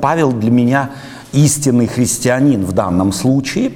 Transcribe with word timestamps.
Павел 0.00 0.32
для 0.32 0.50
меня 0.50 0.90
истинный 1.32 1.86
христианин 1.86 2.64
в 2.64 2.72
данном 2.72 3.12
случае. 3.12 3.72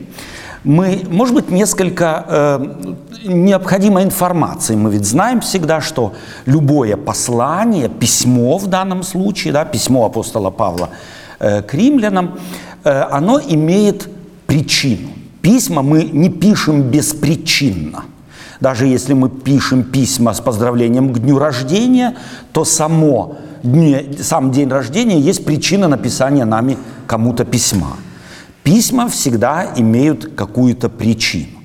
Мы, 0.65 1.03
может 1.11 1.35
быть, 1.35 1.51
несколько 1.51 2.25
э, 2.27 2.95
необходимой 3.25 4.03
информации. 4.05 4.75
Мы 4.77 4.91
ведь 4.91 5.05
знаем 5.05 5.41
всегда, 5.41 5.83
что 5.83 6.15
любое 6.47 6.97
послание, 6.97 7.89
письмо 7.89 8.57
в 8.57 8.67
данном 8.67 9.03
случае, 9.03 9.53
да, 9.53 9.65
письмо 9.67 10.07
апостола 10.07 10.51
Павла 10.51 10.89
э, 11.39 11.61
к 11.63 11.75
римлянам, 11.75 12.39
э, 12.83 12.91
оно 13.11 13.39
имеет 13.41 14.09
причину. 14.47 15.09
Письма 15.43 15.83
мы 15.83 16.05
не 16.05 16.31
пишем 16.31 16.83
беспричинно. 16.83 18.05
Даже 18.61 18.87
если 18.87 19.15
мы 19.15 19.29
пишем 19.29 19.83
письма 19.83 20.33
с 20.33 20.41
поздравлением 20.41 21.13
к 21.13 21.19
дню 21.19 21.39
рождения, 21.39 22.17
то 22.53 22.65
само 22.65 23.37
дне, 23.63 24.05
сам 24.21 24.51
день 24.53 24.69
рождения 24.69 25.19
есть 25.19 25.45
причина 25.45 25.89
написания 25.89 26.45
нами 26.45 26.79
кому-то 27.07 27.45
письма. 27.45 27.97
Письма 28.63 29.09
всегда 29.09 29.67
имеют 29.77 30.35
какую-то 30.35 30.89
причину. 30.89 31.59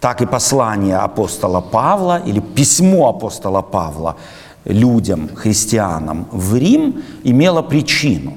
Так 0.00 0.22
и 0.22 0.26
послание 0.26 0.96
апостола 0.96 1.60
Павла 1.60 2.22
или 2.24 2.40
письмо 2.40 3.08
апостола 3.10 3.60
Павла 3.60 4.16
людям, 4.64 5.28
христианам 5.34 6.26
в 6.30 6.56
Рим 6.56 7.02
имело 7.24 7.60
причину. 7.62 8.34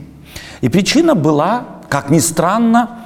И 0.61 0.69
причина 0.69 1.15
была, 1.15 1.65
как 1.89 2.09
ни 2.09 2.19
странно, 2.19 3.02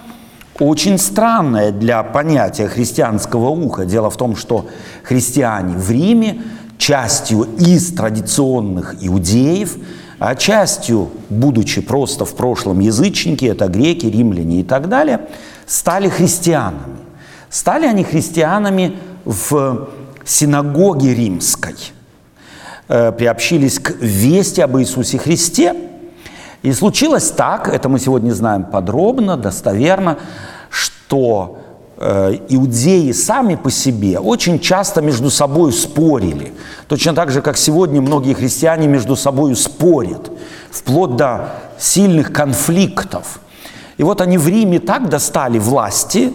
очень 0.60 0.98
странная 0.98 1.72
для 1.72 2.04
понятия 2.04 2.68
христианского 2.68 3.50
уха. 3.50 3.86
Дело 3.86 4.10
в 4.10 4.18
том, 4.18 4.36
что 4.36 4.68
христиане 5.04 5.76
в 5.78 5.90
Риме 5.90 6.42
частью 6.78 7.44
из 7.58 7.94
традиционных 7.94 8.96
иудеев, 9.02 9.78
а 10.20 10.36
частью, 10.36 11.10
будучи 11.30 11.82
просто 11.82 12.26
в 12.26 12.36
прошлом 12.36 12.80
язычники, 12.80 13.46
это 13.46 13.68
греки, 13.68 14.08
римляне 14.08 14.62
и 14.62 14.64
так 14.64 14.90
далее, 14.90 15.22
стали 15.66 16.10
христианами. 16.10 16.98
Стали 17.50 17.86
они 17.86 18.04
христианами 18.04 18.98
в 19.26 19.90
синагоге 20.26 21.14
римской, 21.14 21.76
э, 22.88 23.12
приобщились 23.12 23.80
к 23.80 23.92
вести 24.00 24.62
об 24.62 24.78
Иисусе 24.78 25.18
Христе. 25.18 25.76
И 26.64 26.74
случилось 26.74 27.32
так, 27.32 27.68
это 27.68 27.88
мы 27.88 28.00
сегодня 28.00 28.32
знаем 28.32 28.64
подробно, 28.64 29.38
достоверно, 29.38 30.18
что 31.08 31.58
Э, 32.00 32.38
иудеи 32.50 33.12
сами 33.12 33.56
по 33.56 33.72
себе 33.72 34.20
очень 34.20 34.60
часто 34.60 35.02
между 35.02 35.32
собой 35.32 35.74
спорили. 35.74 36.54
Точно 36.88 37.16
так 37.16 37.32
же, 37.32 37.42
как 37.42 37.58
сегодня 37.58 38.02
многие 38.02 38.34
христиане 38.36 38.88
между 38.88 39.16
собой 39.16 39.56
спорят, 39.56 40.30
вплоть 40.70 41.16
до 41.16 41.50
сильных 41.80 42.32
конфликтов. 42.32 43.40
И 43.98 44.04
вот 44.04 44.22
они 44.22 44.38
в 44.38 44.48
Риме 44.48 44.80
так 44.80 45.10
достали 45.10 45.58
власти, 45.58 46.34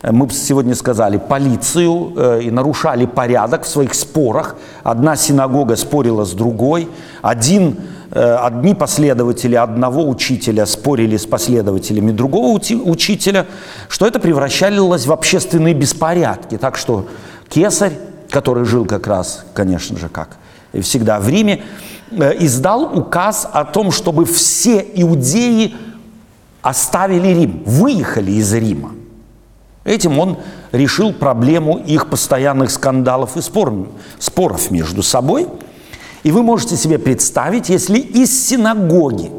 э, 0.00 0.12
мы 0.12 0.30
сегодня 0.30 0.76
сказали, 0.76 1.16
полицию, 1.16 2.12
э, 2.16 2.42
и 2.44 2.50
нарушали 2.52 3.06
порядок 3.06 3.64
в 3.64 3.68
своих 3.68 3.94
спорах. 3.94 4.54
Одна 4.84 5.16
синагога 5.16 5.74
спорила 5.74 6.24
с 6.24 6.30
другой, 6.30 6.88
один 7.20 7.78
одни 8.12 8.74
последователи 8.74 9.54
одного 9.54 10.08
учителя 10.08 10.66
спорили 10.66 11.16
с 11.16 11.26
последователями 11.26 12.10
другого 12.10 12.58
учителя, 12.58 13.46
что 13.88 14.06
это 14.06 14.18
превращалось 14.18 15.06
в 15.06 15.12
общественные 15.12 15.74
беспорядки. 15.74 16.58
Так 16.58 16.76
что 16.76 17.06
кесарь, 17.48 17.92
который 18.28 18.64
жил 18.64 18.84
как 18.84 19.06
раз, 19.06 19.44
конечно 19.54 19.96
же, 19.96 20.08
как 20.08 20.38
всегда 20.82 21.20
в 21.20 21.28
Риме, 21.28 21.62
э, 22.10 22.32
издал 22.40 22.98
указ 22.98 23.48
о 23.50 23.64
том, 23.64 23.92
чтобы 23.92 24.24
все 24.24 24.84
иудеи 24.94 25.74
оставили 26.62 27.28
Рим, 27.28 27.62
выехали 27.64 28.32
из 28.32 28.52
Рима. 28.52 28.92
Этим 29.84 30.18
он 30.18 30.36
решил 30.72 31.12
проблему 31.12 31.78
их 31.78 32.08
постоянных 32.08 32.70
скандалов 32.70 33.36
и 33.36 33.40
споров 33.40 34.70
между 34.70 35.02
собой– 35.02 35.46
и 36.22 36.30
вы 36.30 36.42
можете 36.42 36.76
себе 36.76 36.98
представить, 36.98 37.68
если 37.68 37.98
из 37.98 38.48
синагоги, 38.48 39.30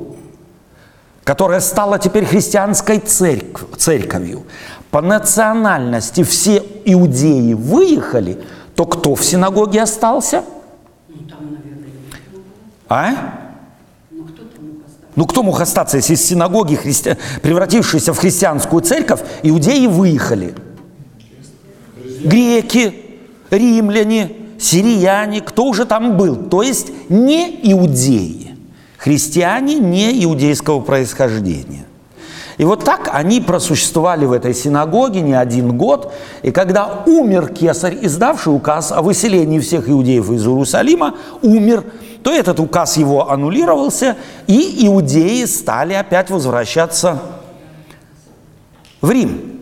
которая 1.23 1.59
стала 1.59 1.99
теперь 1.99 2.25
христианской 2.25 2.99
церкв, 2.99 3.65
церковью, 3.77 4.43
по 4.89 5.01
национальности 5.01 6.23
все 6.23 6.63
иудеи 6.85 7.53
выехали, 7.53 8.43
то 8.75 8.85
кто 8.85 9.15
в 9.15 9.23
синагоге 9.23 9.81
остался? 9.81 10.43
А? 12.89 13.11
Ну 14.09 14.23
кто, 14.25 14.41
ну, 15.15 15.25
кто 15.25 15.43
мог 15.43 15.61
остаться, 15.61 15.97
если 15.97 16.15
из 16.15 16.25
синагоги, 16.25 16.75
христи... 16.75 17.15
превратившейся 17.41 18.11
в 18.13 18.17
христианскую 18.17 18.81
церковь, 18.81 19.21
иудеи 19.43 19.87
выехали? 19.87 20.55
Греки, 22.23 23.19
римляне, 23.49 24.40
сирияне, 24.61 25.41
кто 25.41 25.65
уже 25.65 25.85
там 25.85 26.17
был, 26.17 26.35
то 26.35 26.61
есть 26.61 26.91
не 27.09 27.59
иудеи, 27.63 28.55
христиане 28.97 29.75
не 29.75 30.23
иудейского 30.23 30.81
происхождения. 30.81 31.85
И 32.57 32.63
вот 32.63 32.83
так 32.83 33.09
они 33.11 33.41
просуществовали 33.41 34.25
в 34.25 34.31
этой 34.31 34.53
синагоге 34.53 35.21
не 35.21 35.33
один 35.33 35.75
год. 35.77 36.13
И 36.43 36.51
когда 36.51 37.03
умер 37.07 37.47
кесарь, 37.47 37.97
издавший 38.03 38.53
указ 38.53 38.91
о 38.91 39.01
выселении 39.01 39.57
всех 39.57 39.89
иудеев 39.89 40.29
из 40.29 40.45
Иерусалима, 40.45 41.15
умер, 41.41 41.83
то 42.21 42.31
этот 42.31 42.59
указ 42.59 42.97
его 42.97 43.31
аннулировался, 43.31 44.15
и 44.45 44.85
иудеи 44.85 45.45
стали 45.45 45.93
опять 45.93 46.29
возвращаться 46.29 47.19
в 49.01 49.09
Рим, 49.09 49.59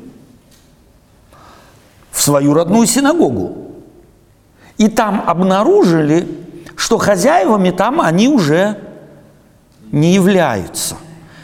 в 2.11 2.21
свою 2.21 2.53
родную 2.53 2.85
синагогу. 2.85 3.68
И 4.79 4.87
там 4.87 5.23
обнаружили, 5.27 6.25
что 6.77 6.97
хозяевами 6.97 7.69
там 7.69 7.99
они 7.99 8.29
уже 8.29 8.77
не 9.91 10.13
являются. 10.13 10.95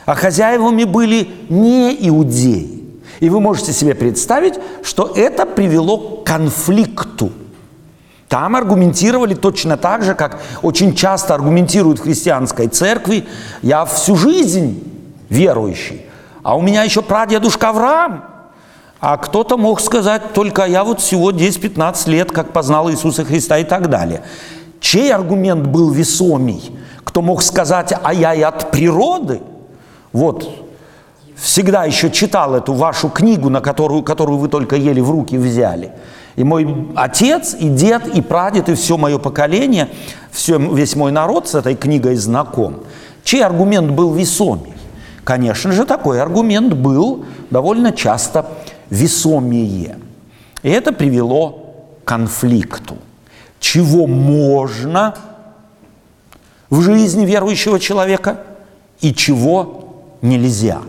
А 0.05 0.15
хозяевами 0.15 0.85
были 0.85 1.29
не 1.49 1.97
иудеи. 2.07 2.83
И 3.19 3.29
вы 3.29 3.41
можете 3.41 3.73
себе 3.73 3.93
представить, 3.93 4.55
что 4.83 5.11
это 5.15 5.45
привело 5.45 5.97
к 5.97 6.23
конфликту. 6.25 7.31
Там 8.29 8.55
аргументировали 8.55 9.35
точно 9.35 9.75
так 9.75 10.03
же, 10.03 10.15
как 10.15 10.41
очень 10.61 10.95
часто 10.95 11.35
аргументируют 11.35 11.99
в 11.99 12.03
христианской 12.03 12.67
церкви. 12.69 13.25
Я 13.61 13.83
всю 13.83 14.15
жизнь 14.15 14.81
верующий, 15.29 16.05
а 16.41 16.55
у 16.55 16.61
меня 16.61 16.83
еще 16.83 17.01
прадедушка 17.01 17.69
Авраам– 17.69 18.23
а 19.07 19.17
кто-то 19.17 19.55
мог 19.55 19.81
сказать, 19.81 20.33
только 20.33 20.65
я 20.65 20.83
вот 20.83 20.99
всего 20.99 21.29
10-15 21.29 22.09
лет, 22.09 22.31
как 22.31 22.53
познал 22.53 22.89
Иисуса 22.89 23.23
Христа 23.23 23.59
и 23.59 23.63
так 23.63 23.87
далее. 23.87 24.23
Чей 24.79 25.13
аргумент 25.13 25.67
был 25.67 25.91
весомей? 25.91 26.75
Кто 27.03 27.21
мог 27.21 27.43
сказать, 27.43 27.93
а 28.01 28.13
я 28.15 28.33
и 28.33 28.41
от 28.41 28.71
природы? 28.71 29.41
Вот, 30.11 30.49
всегда 31.35 31.83
еще 31.83 32.09
читал 32.09 32.55
эту 32.55 32.73
вашу 32.73 33.09
книгу, 33.09 33.49
на 33.49 33.61
которую, 33.61 34.01
которую 34.01 34.39
вы 34.39 34.47
только 34.47 34.75
еле 34.75 35.03
в 35.03 35.11
руки 35.11 35.37
взяли. 35.37 35.91
И 36.35 36.43
мой 36.43 36.87
отец, 36.95 37.55
и 37.59 37.69
дед, 37.69 38.07
и 38.07 38.23
прадед, 38.23 38.69
и 38.69 38.73
все 38.73 38.97
мое 38.97 39.19
поколение, 39.19 39.89
все, 40.31 40.57
весь 40.57 40.95
мой 40.95 41.11
народ 41.11 41.47
с 41.47 41.53
этой 41.53 41.75
книгой 41.75 42.15
знаком. 42.15 42.77
Чей 43.23 43.43
аргумент 43.43 43.91
был 43.91 44.15
весомей? 44.15 44.73
Конечно 45.23 45.71
же, 45.71 45.85
такой 45.85 46.19
аргумент 46.19 46.73
был 46.73 47.25
довольно 47.51 47.91
часто 47.91 48.47
весомее. 48.89 49.97
И 50.63 50.69
это 50.69 50.91
привело 50.91 51.75
к 52.03 52.07
конфликту. 52.07 52.97
Чего 53.59 54.07
можно 54.07 55.15
в 56.69 56.81
жизни 56.81 57.25
верующего 57.25 57.79
человека 57.79 58.41
и 59.01 59.13
чего 59.13 60.03
нельзя. 60.21 60.81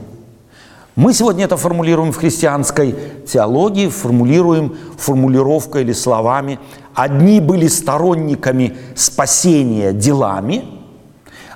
Мы 0.95 1.13
сегодня 1.13 1.45
это 1.45 1.59
формулируем 1.59 2.11
в 2.11 2.17
христианской 2.17 2.95
теологии, 3.27 3.89
формулируем 3.89 4.77
формулировкой 4.97 5.83
или 5.83 5.93
словами. 5.93 6.59
Одни 6.95 7.41
были 7.41 7.69
сторонниками 7.69 8.79
спасения 8.95 9.93
делами, 9.93 10.65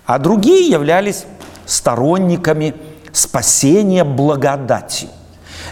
а 0.05 0.19
другие 0.19 0.69
являлись 0.69 1.25
сторонниками 1.65 2.75
спасения 3.13 4.05
благодатью. 4.05 5.09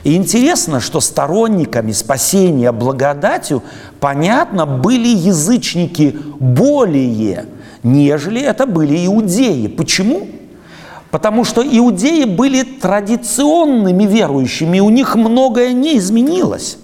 И 0.04 0.14
интересно, 0.14 0.80
что 0.80 1.00
сторонниками 1.00 1.92
спасения 1.92 2.72
благодатью, 2.72 3.62
понятно, 4.00 4.66
были 4.66 5.08
язычники 5.08 6.18
более, 6.38 7.46
нежели 7.82 8.40
это 8.40 8.66
были 8.66 9.06
иудеи. 9.06 9.66
Почему? 9.66 10.28
Потому 11.10 11.44
что 11.44 11.62
иудеи 11.62 12.24
были 12.24 12.62
традиционными 12.62 14.04
верующими, 14.04 14.80
у 14.80 14.90
них 14.90 15.16
многое 15.16 15.72
не 15.72 15.96
изменилось. 15.96 16.78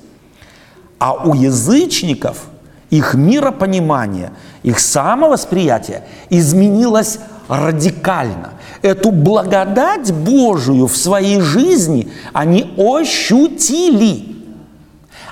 А 0.99 1.12
у 1.12 1.34
язычников 1.34 2.46
их 2.90 3.14
миропонимание, 3.14 4.32
их 4.62 4.78
самовосприятие 4.78 6.05
изменилось 6.31 7.19
радикально. 7.49 8.55
Эту 8.82 9.11
благодать 9.11 10.12
Божию 10.12 10.87
в 10.87 10.96
своей 10.96 11.41
жизни 11.41 12.11
они 12.32 12.75
ощутили. 12.76 14.37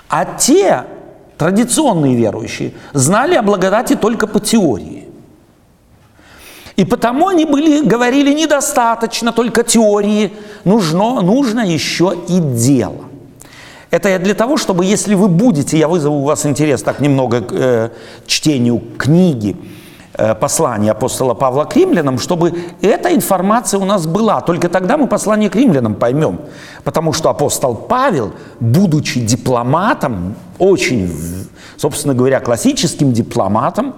А 0.09 0.25
те 0.25 0.85
традиционные 1.39 2.15
верующие 2.15 2.73
знали 2.93 3.35
о 3.35 3.43
благодати 3.43 3.95
только 3.95 4.27
по 4.27 4.41
теории. 4.41 5.09
И 6.77 6.85
потому 6.85 7.29
они 7.29 7.45
были, 7.45 7.85
говорили, 7.85 8.33
недостаточно 8.33 9.33
только 9.33 9.63
теории, 9.63 10.33
нужно, 10.65 11.21
нужно 11.21 11.61
еще 11.61 12.15
и 12.29 12.39
дело. 12.39 13.05
Это 13.91 14.09
я 14.09 14.19
для 14.19 14.35
того, 14.35 14.57
чтобы 14.57 14.87
если 14.87 15.15
вы 15.15 15.29
будете, 15.29 15.79
я 15.79 15.87
вызову 15.87 16.21
у 16.21 16.25
вас 16.25 16.47
интерес 16.47 16.83
так 16.83 17.01
немного 17.01 17.43
к 17.43 17.53
э, 17.53 17.91
чтению 18.27 18.83
книги, 18.97 19.55
э, 20.15 20.35
послания 20.35 20.91
апостола 20.91 21.35
Павла 21.35 21.65
к 21.65 21.77
римлянам, 21.77 22.19
чтобы 22.19 22.55
эта 22.81 23.15
информация 23.15 23.81
у 23.81 23.85
нас 23.85 24.07
была. 24.07 24.41
Только 24.41 24.69
тогда 24.69 24.97
мы 24.97 25.07
послание 25.07 25.51
к 25.51 25.57
римлянам 25.57 25.95
поймем. 25.95 26.41
Потому 26.85 27.13
что 27.13 27.31
апостол 27.31 27.75
Павел, 27.75 28.33
будучи 28.61 29.21
дипломатом, 29.21 30.35
очень, 30.59 31.13
собственно 31.77 32.15
говоря, 32.15 32.41
классическим 32.41 33.13
дипломатом, 33.13 33.95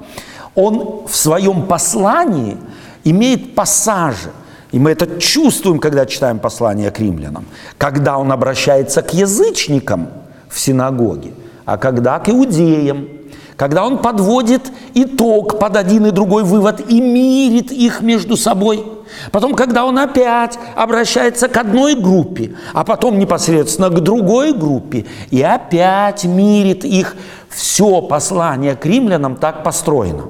он 0.55 1.07
в 1.07 1.17
своем 1.17 1.67
послании 1.67 2.57
имеет 3.05 3.55
пассажи– 3.55 4.31
и 4.75 4.79
мы 4.81 4.91
это 4.91 5.21
чувствуем, 5.21 5.79
когда 5.79 6.05
читаем 6.05 6.41
послание 6.41 6.91
к 6.91 6.99
римлянам. 6.99 7.45
Когда 7.79 8.19
он 8.19 8.33
обращается 8.33 9.03
к 9.03 9.15
язычникам 9.15 10.09
в 10.49 10.59
синагоге, 10.59 11.31
а 11.65 11.77
когда 11.77 12.19
к 12.19 12.29
иудеям. 12.29 13.07
Когда 13.57 13.85
он 13.85 13.99
подводит 13.99 14.63
итог 14.95 15.61
под 15.61 15.77
один 15.77 16.07
и 16.07 16.11
другой 16.11 16.43
вывод 16.43 16.91
и 16.91 17.01
мирит 17.01 17.71
их 17.71 18.01
между 18.01 18.37
собой. 18.37 18.85
Потом, 19.31 19.55
когда 19.55 19.85
он 19.85 19.99
опять 19.99 20.59
обращается 20.75 21.49
к 21.49 21.57
одной 21.57 21.95
группе, 21.95 22.57
а 22.73 22.83
потом 22.83 23.19
непосредственно 23.19 23.91
к 23.91 24.01
другой 24.01 24.53
группе, 24.53 25.07
и 25.31 25.41
опять 25.41 26.25
мирит 26.25 26.85
их. 26.85 27.15
Все 27.49 28.03
послание 28.03 28.75
к 28.75 28.85
римлянам 28.85 29.37
так 29.37 29.63
построено. 29.63 30.25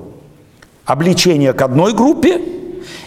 Обличение 0.84 1.54
к 1.54 1.62
одной 1.62 1.94
группе– 1.94 2.42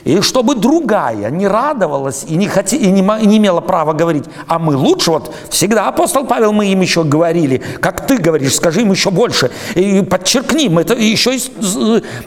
и 0.03 0.21
чтобы 0.21 0.55
другая 0.55 1.29
не 1.29 1.47
радовалась 1.47 2.25
и 2.27 2.35
не, 2.35 2.47
хоти, 2.47 2.75
и 2.75 2.87
не, 2.91 3.01
и 3.01 3.25
не 3.25 3.37
имела 3.37 3.61
права 3.61 3.93
говорить, 3.93 4.25
а 4.47 4.59
мы 4.59 4.75
лучше, 4.75 5.11
вот 5.11 5.33
всегда 5.49 5.87
апостол 5.87 6.25
Павел, 6.25 6.53
мы 6.53 6.67
им 6.67 6.81
еще 6.81 7.03
говорили, 7.03 7.61
как 7.79 8.05
ты 8.05 8.17
говоришь, 8.17 8.55
скажи 8.55 8.81
им 8.81 8.91
еще 8.91 9.11
больше, 9.11 9.51
и 9.75 10.01
подчеркни, 10.01 10.69
мы 10.69 10.81
это 10.81 10.93
еще 10.93 11.35
и 11.35 11.41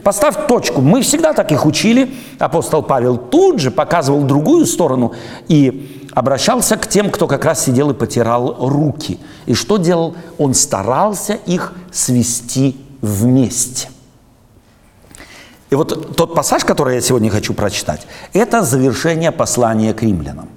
поставь 0.03 0.47
точку. 0.47 0.81
Мы 0.81 1.03
всегда 1.03 1.33
так 1.33 1.53
их 1.53 1.67
учили. 1.67 2.13
Апостол 2.39 2.83
Павел 2.83 3.17
тут 3.17 3.61
же 3.61 3.71
показывал 3.71 4.23
другую 4.23 4.67
сторону 4.67 5.13
и 5.49 6.07
обращался 6.13 6.77
к 6.77 6.89
тем, 6.89 7.11
кто 7.11 7.27
как 7.27 7.45
раз 7.45 7.65
сидел 7.65 7.91
и 7.91 7.95
потирал 7.95 8.57
руки. 8.59 9.19
И 9.47 9.55
что 9.55 9.77
делал? 9.77 10.15
Он 10.39 10.55
старался 10.55 11.35
их 11.35 11.73
свести 11.93 12.77
вместе– 13.01 13.89
и 15.71 15.77
вот 15.77 16.17
тот 16.17 16.35
пассаж, 16.35 16.65
который 16.65 16.97
я 16.97 17.01
сегодня 17.01 17.31
хочу 17.31 17.55
прочитать, 17.55 18.07
это 18.33 18.63
завершение 18.63 19.31
послания 19.31 19.95
к 19.95 20.03
римлянам. 20.03 20.49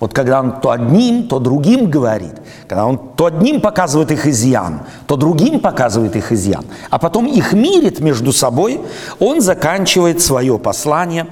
Вот 0.00 0.14
когда 0.14 0.40
он 0.40 0.60
то 0.60 0.70
одним, 0.70 1.28
то 1.28 1.38
другим 1.38 1.88
говорит, 1.88 2.34
когда 2.66 2.86
он 2.86 2.98
то 3.16 3.26
одним 3.26 3.60
показывает 3.60 4.10
их 4.10 4.26
изъян, 4.26 4.80
то 5.06 5.16
другим 5.16 5.60
показывает 5.60 6.16
их 6.16 6.32
изъян, 6.32 6.64
а 6.90 6.98
потом 6.98 7.26
их 7.26 7.52
мирит 7.52 8.00
между 8.00 8.32
собой, 8.32 8.80
он 9.20 9.40
заканчивает 9.40 10.20
свое 10.20 10.58
послание. 10.58 11.26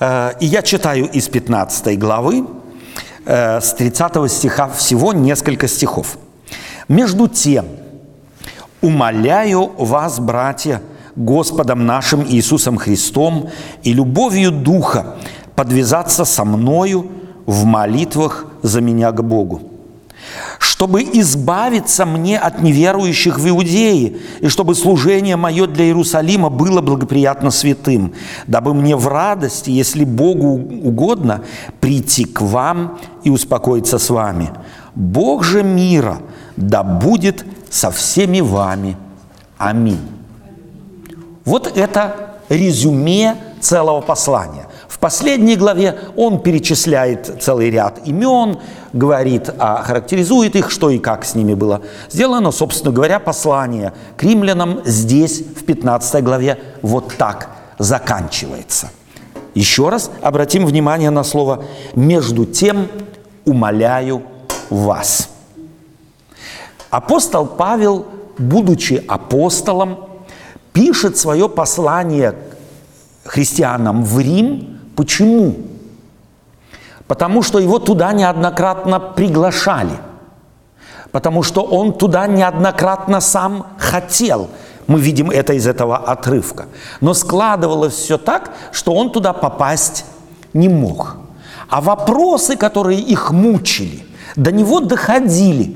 Э, 0.00 0.32
и 0.40 0.46
я 0.46 0.62
читаю 0.62 1.08
из 1.08 1.28
15 1.28 1.96
главы, 1.96 2.46
э, 3.24 3.60
с 3.60 3.72
30 3.74 4.28
стиха 4.28 4.68
всего 4.68 5.12
несколько 5.12 5.68
стихов. 5.68 6.18
«Между 6.88 7.28
тем, 7.28 7.66
умоляю 8.80 9.70
вас, 9.78 10.18
братья, 10.18 10.80
Господом 11.16 11.86
нашим 11.86 12.22
Иисусом 12.22 12.76
Христом 12.76 13.48
и 13.82 13.92
любовью 13.92 14.52
Духа 14.52 15.16
подвязаться 15.54 16.24
со 16.24 16.44
мною 16.44 17.10
в 17.46 17.64
молитвах 17.64 18.46
за 18.62 18.82
меня 18.82 19.12
к 19.12 19.24
Богу, 19.24 19.62
чтобы 20.58 21.02
избавиться 21.02 22.04
мне 22.04 22.38
от 22.38 22.60
неверующих 22.60 23.38
в 23.38 23.48
Иудее, 23.48 24.16
и 24.40 24.48
чтобы 24.48 24.74
служение 24.74 25.36
мое 25.36 25.66
для 25.66 25.86
Иерусалима 25.86 26.50
было 26.50 26.82
благоприятно 26.82 27.50
святым, 27.50 28.12
дабы 28.46 28.74
мне 28.74 28.94
в 28.94 29.08
радости, 29.08 29.70
если 29.70 30.04
Богу 30.04 30.60
угодно, 30.82 31.42
прийти 31.80 32.24
к 32.24 32.42
вам 32.42 32.98
и 33.24 33.30
успокоиться 33.30 33.98
с 33.98 34.10
вами. 34.10 34.50
Бог 34.94 35.44
же 35.44 35.62
мира 35.62 36.18
да 36.56 36.82
будет 36.82 37.46
со 37.70 37.90
всеми 37.90 38.40
вами. 38.40 38.96
Аминь. 39.56 40.15
Вот 41.46 41.74
это 41.74 42.38
резюме 42.50 43.36
целого 43.60 44.00
послания. 44.02 44.66
В 44.88 44.98
последней 44.98 45.56
главе 45.56 45.98
он 46.16 46.40
перечисляет 46.40 47.42
целый 47.42 47.70
ряд 47.70 48.00
имен, 48.06 48.58
говорит, 48.92 49.50
а 49.58 49.82
характеризует 49.82 50.56
их, 50.56 50.70
что 50.70 50.90
и 50.90 50.98
как 50.98 51.24
с 51.24 51.34
ними 51.34 51.54
было 51.54 51.82
сделано. 52.10 52.50
Собственно 52.50 52.92
говоря, 52.92 53.20
послание 53.20 53.92
к 54.16 54.22
римлянам 54.24 54.80
здесь, 54.84 55.40
в 55.40 55.64
15 55.64 56.24
главе, 56.24 56.58
вот 56.82 57.14
так 57.16 57.50
заканчивается. 57.78 58.90
Еще 59.54 59.88
раз 59.88 60.10
обратим 60.22 60.66
внимание 60.66 61.10
на 61.10 61.24
слово 61.24 61.64
«между 61.94 62.44
тем 62.44 62.88
умоляю 63.44 64.22
вас». 64.68 65.28
Апостол 66.90 67.46
Павел, 67.46 68.06
будучи 68.38 69.04
апостолом, 69.06 70.05
пишет 70.76 71.16
свое 71.16 71.48
послание 71.48 72.34
христианам 73.24 74.04
в 74.04 74.20
Рим. 74.20 74.78
Почему? 74.94 75.54
Потому 77.06 77.42
что 77.42 77.58
его 77.58 77.78
туда 77.78 78.12
неоднократно 78.12 79.00
приглашали. 79.00 79.98
Потому 81.12 81.42
что 81.42 81.62
он 81.62 81.94
туда 81.94 82.26
неоднократно 82.26 83.20
сам 83.20 83.68
хотел. 83.78 84.50
Мы 84.86 85.00
видим 85.00 85.30
это 85.30 85.54
из 85.54 85.66
этого 85.66 85.96
отрывка. 85.96 86.66
Но 87.00 87.14
складывалось 87.14 87.94
все 87.94 88.18
так, 88.18 88.50
что 88.70 88.92
он 88.92 89.10
туда 89.10 89.32
попасть 89.32 90.04
не 90.52 90.68
мог. 90.68 91.16
А 91.70 91.80
вопросы, 91.80 92.54
которые 92.54 93.00
их 93.00 93.30
мучили, 93.30 94.04
до 94.36 94.52
него 94.52 94.80
доходили. 94.80 95.74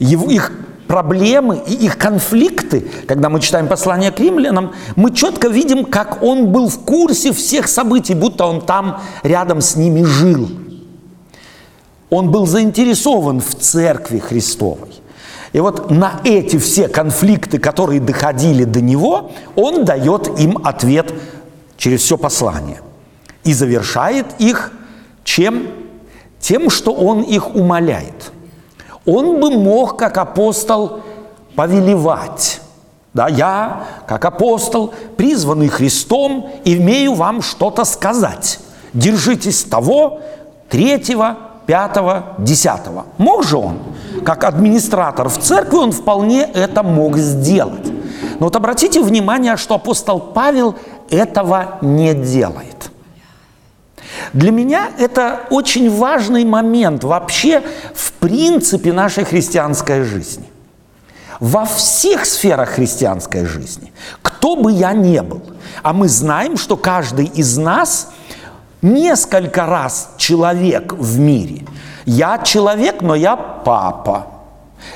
Его, 0.00 0.28
их 0.28 0.50
проблемы 0.88 1.62
и 1.66 1.74
их 1.74 1.98
конфликты, 1.98 2.84
когда 3.06 3.28
мы 3.28 3.40
читаем 3.40 3.68
послание 3.68 4.10
к 4.10 4.18
римлянам, 4.18 4.72
мы 4.96 5.14
четко 5.14 5.48
видим, 5.48 5.84
как 5.84 6.22
он 6.22 6.48
был 6.48 6.68
в 6.68 6.80
курсе 6.80 7.32
всех 7.32 7.68
событий, 7.68 8.14
будто 8.14 8.46
он 8.46 8.62
там 8.62 9.00
рядом 9.22 9.60
с 9.60 9.76
ними 9.76 10.02
жил. 10.02 10.48
Он 12.10 12.30
был 12.30 12.46
заинтересован 12.46 13.40
в 13.40 13.54
церкви 13.54 14.18
Христовой. 14.18 14.88
И 15.52 15.60
вот 15.60 15.90
на 15.90 16.20
эти 16.24 16.58
все 16.58 16.88
конфликты, 16.88 17.58
которые 17.58 18.00
доходили 18.00 18.64
до 18.64 18.80
него, 18.80 19.30
он 19.56 19.84
дает 19.84 20.40
им 20.40 20.58
ответ 20.64 21.12
через 21.76 22.00
все 22.00 22.16
послание. 22.16 22.80
И 23.44 23.52
завершает 23.52 24.26
их 24.38 24.72
чем? 25.24 25.68
Тем, 26.40 26.70
что 26.70 26.92
он 26.92 27.22
их 27.22 27.54
умоляет– 27.54 28.32
он 29.08 29.40
бы 29.40 29.50
мог, 29.50 29.98
как 29.98 30.18
апостол, 30.18 31.00
повелевать. 31.56 32.60
Да, 33.14 33.26
я, 33.28 33.84
как 34.06 34.24
апостол, 34.24 34.92
призванный 35.16 35.68
Христом, 35.68 36.50
имею 36.64 37.14
вам 37.14 37.42
что-то 37.42 37.84
сказать. 37.84 38.60
Держитесь 38.92 39.64
того, 39.64 40.20
третьего, 40.68 41.36
пятого, 41.66 42.34
десятого. 42.38 43.06
Мог 43.16 43.44
же 43.44 43.56
он? 43.56 43.78
Как 44.24 44.44
администратор 44.44 45.28
в 45.28 45.38
церкви 45.38 45.76
он 45.76 45.92
вполне 45.92 46.42
это 46.42 46.82
мог 46.82 47.16
сделать. 47.16 47.86
Но 48.38 48.46
вот 48.46 48.56
обратите 48.56 49.02
внимание, 49.02 49.56
что 49.56 49.76
апостол 49.76 50.20
Павел 50.20 50.74
этого 51.10 51.78
не 51.80 52.14
делает– 52.14 52.77
для 54.32 54.50
меня 54.50 54.90
это 54.98 55.40
очень 55.50 55.90
важный 55.90 56.44
момент 56.44 57.04
вообще 57.04 57.62
в 57.94 58.12
принципе 58.12 58.92
нашей 58.92 59.24
христианской 59.24 60.02
жизни. 60.02 60.44
Во 61.40 61.64
всех 61.64 62.26
сферах 62.26 62.70
христианской 62.70 63.44
жизни, 63.44 63.92
кто 64.22 64.56
бы 64.56 64.72
я 64.72 64.92
ни 64.92 65.20
был, 65.20 65.42
а 65.82 65.92
мы 65.92 66.08
знаем, 66.08 66.56
что 66.56 66.76
каждый 66.76 67.26
из 67.26 67.56
нас 67.56 68.08
несколько 68.82 69.66
раз 69.66 70.10
человек 70.16 70.92
в 70.92 71.18
мире. 71.18 71.64
Я 72.06 72.38
человек, 72.38 73.02
но 73.02 73.14
я 73.14 73.36
папа. 73.36 74.26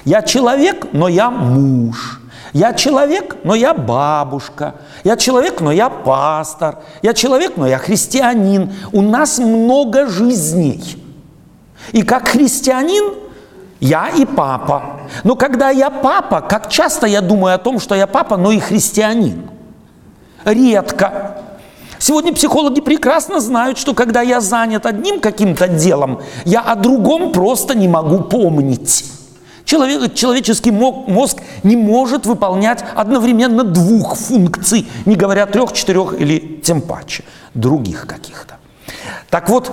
Я 0.04 0.22
человек, 0.22 0.86
но 0.92 1.08
я 1.08 1.30
муж. 1.30 2.21
Я 2.52 2.74
человек, 2.74 3.36
но 3.44 3.54
я 3.54 3.72
бабушка. 3.72 4.74
Я 5.04 5.16
человек, 5.16 5.60
но 5.60 5.72
я 5.72 5.88
пастор. 5.88 6.80
Я 7.00 7.14
человек, 7.14 7.56
но 7.56 7.66
я 7.66 7.78
христианин. 7.78 8.72
У 8.92 9.00
нас 9.00 9.38
много 9.38 10.06
жизней. 10.06 11.02
И 11.92 12.02
как 12.02 12.28
христианин 12.28 13.14
я 13.80 14.08
и 14.10 14.26
папа. 14.26 15.00
Но 15.24 15.34
когда 15.34 15.70
я 15.70 15.90
папа, 15.90 16.40
как 16.42 16.68
часто 16.68 17.06
я 17.06 17.20
думаю 17.20 17.54
о 17.54 17.58
том, 17.58 17.80
что 17.80 17.94
я 17.94 18.06
папа, 18.06 18.36
но 18.36 18.52
и 18.52 18.60
христианин? 18.60 19.48
Редко. 20.44 21.38
Сегодня 21.98 22.32
психологи 22.34 22.80
прекрасно 22.80 23.40
знают, 23.40 23.78
что 23.78 23.94
когда 23.94 24.22
я 24.22 24.40
занят 24.40 24.86
одним 24.86 25.20
каким-то 25.20 25.68
делом, 25.68 26.20
я 26.44 26.60
о 26.60 26.74
другом 26.74 27.32
просто 27.32 27.74
не 27.74 27.88
могу 27.88 28.20
помнить. 28.24 29.04
Человек, 29.64 30.14
человеческий 30.14 30.70
мозг 30.70 31.40
не 31.62 31.76
может 31.76 32.26
выполнять 32.26 32.84
одновременно 32.94 33.64
двух 33.64 34.16
функций, 34.16 34.86
не 35.06 35.16
говоря 35.16 35.46
трех, 35.46 35.72
четырех 35.72 36.14
или 36.20 36.60
тем 36.62 36.80
паче 36.80 37.24
других 37.54 38.06
каких-то. 38.06 38.56
Так 39.30 39.48
вот, 39.48 39.72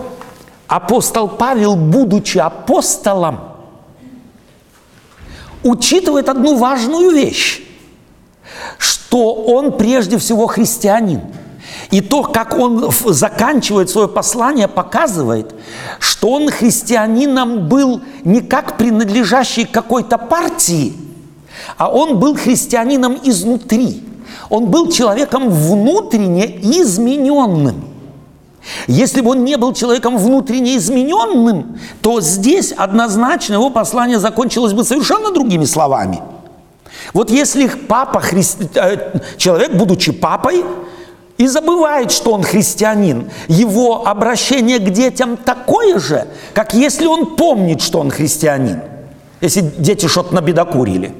апостол 0.67 1.27
Павел, 1.27 1.75
будучи 1.75 2.37
апостолом, 2.37 3.39
учитывает 5.63 6.29
одну 6.29 6.57
важную 6.57 7.11
вещь, 7.11 7.61
что 8.77 9.33
он 9.33 9.77
прежде 9.77 10.17
всего 10.17 10.47
христианин– 10.47 11.21
и 11.91 12.01
то, 12.01 12.23
как 12.23 12.57
он 12.57 12.91
заканчивает 13.07 13.89
свое 13.89 14.07
послание, 14.07 14.67
показывает, 14.67 15.55
что 15.99 16.29
он 16.29 16.49
христианином 16.49 17.67
был 17.67 18.01
не 18.23 18.41
как 18.41 18.77
принадлежащий 18.77 19.65
какой-то 19.65 20.17
партии, 20.17 20.93
а 21.77 21.89
он 21.89 22.19
был 22.19 22.35
христианином 22.35 23.17
изнутри. 23.23 24.03
Он 24.49 24.67
был 24.67 24.91
человеком 24.91 25.49
внутренне 25.49 26.59
измененным. 26.61 27.85
Если 28.87 29.21
бы 29.21 29.31
он 29.31 29.43
не 29.43 29.57
был 29.57 29.73
человеком 29.73 30.17
внутренне 30.17 30.77
измененным, 30.77 31.79
то 32.01 32.21
здесь 32.21 32.71
однозначно 32.71 33.53
его 33.53 33.69
послание 33.69 34.19
закончилось 34.19 34.73
бы 34.73 34.83
совершенно 34.83 35.31
другими 35.31 35.65
словами. 35.65 36.21
Вот 37.13 37.31
если 37.31 37.67
папа, 37.67 38.19
христи... 38.19 38.67
Э, 38.75 39.19
человек, 39.37 39.73
будучи 39.73 40.11
папой, 40.11 40.63
и 41.39 41.47
забывает, 41.47 42.11
что 42.11 42.33
он 42.33 42.43
христианин. 42.43 43.31
Его 43.47 44.05
обращение 44.05 44.77
к 44.77 44.89
детям 44.91 45.37
такое 45.37 45.97
же, 45.97 46.27
как 46.53 46.73
если 46.73 47.07
он 47.07 47.37
помнит, 47.37 47.81
что 47.81 47.99
он 47.99 48.11
христианин. 48.11 48.81
Если 49.41 49.61
дети 49.61 50.07
что-то 50.07 50.35
набедокурили. 50.35 51.13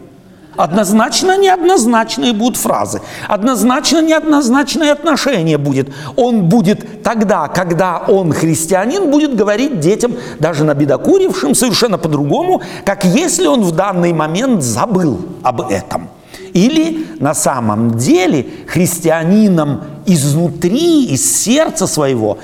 Однозначно 0.57 1.37
неоднозначные 1.37 2.33
будут 2.33 2.57
фразы. 2.57 3.01
Однозначно 3.29 4.01
неоднозначное 4.01 4.91
отношение 4.91 5.57
будет. 5.57 5.87
Он 6.17 6.49
будет 6.49 7.01
тогда, 7.01 7.47
когда 7.47 7.99
он 7.99 8.33
христианин, 8.33 9.09
будет 9.09 9.37
говорить 9.37 9.79
детям, 9.79 10.15
даже 10.37 10.65
набедокурившим, 10.65 11.55
совершенно 11.55 11.97
по-другому, 11.97 12.61
как 12.83 13.05
если 13.05 13.47
он 13.47 13.61
в 13.61 13.71
данный 13.71 14.11
момент 14.11 14.63
забыл 14.63 15.21
об 15.43 15.61
этом. 15.71 16.09
Или 16.53 17.05
на 17.19 17.33
самом 17.33 17.97
деле 17.97 18.45
христианином 18.67 19.81
изнутри, 20.05 21.05
из 21.05 21.43
сердца 21.43 21.87
своего, 21.87 22.37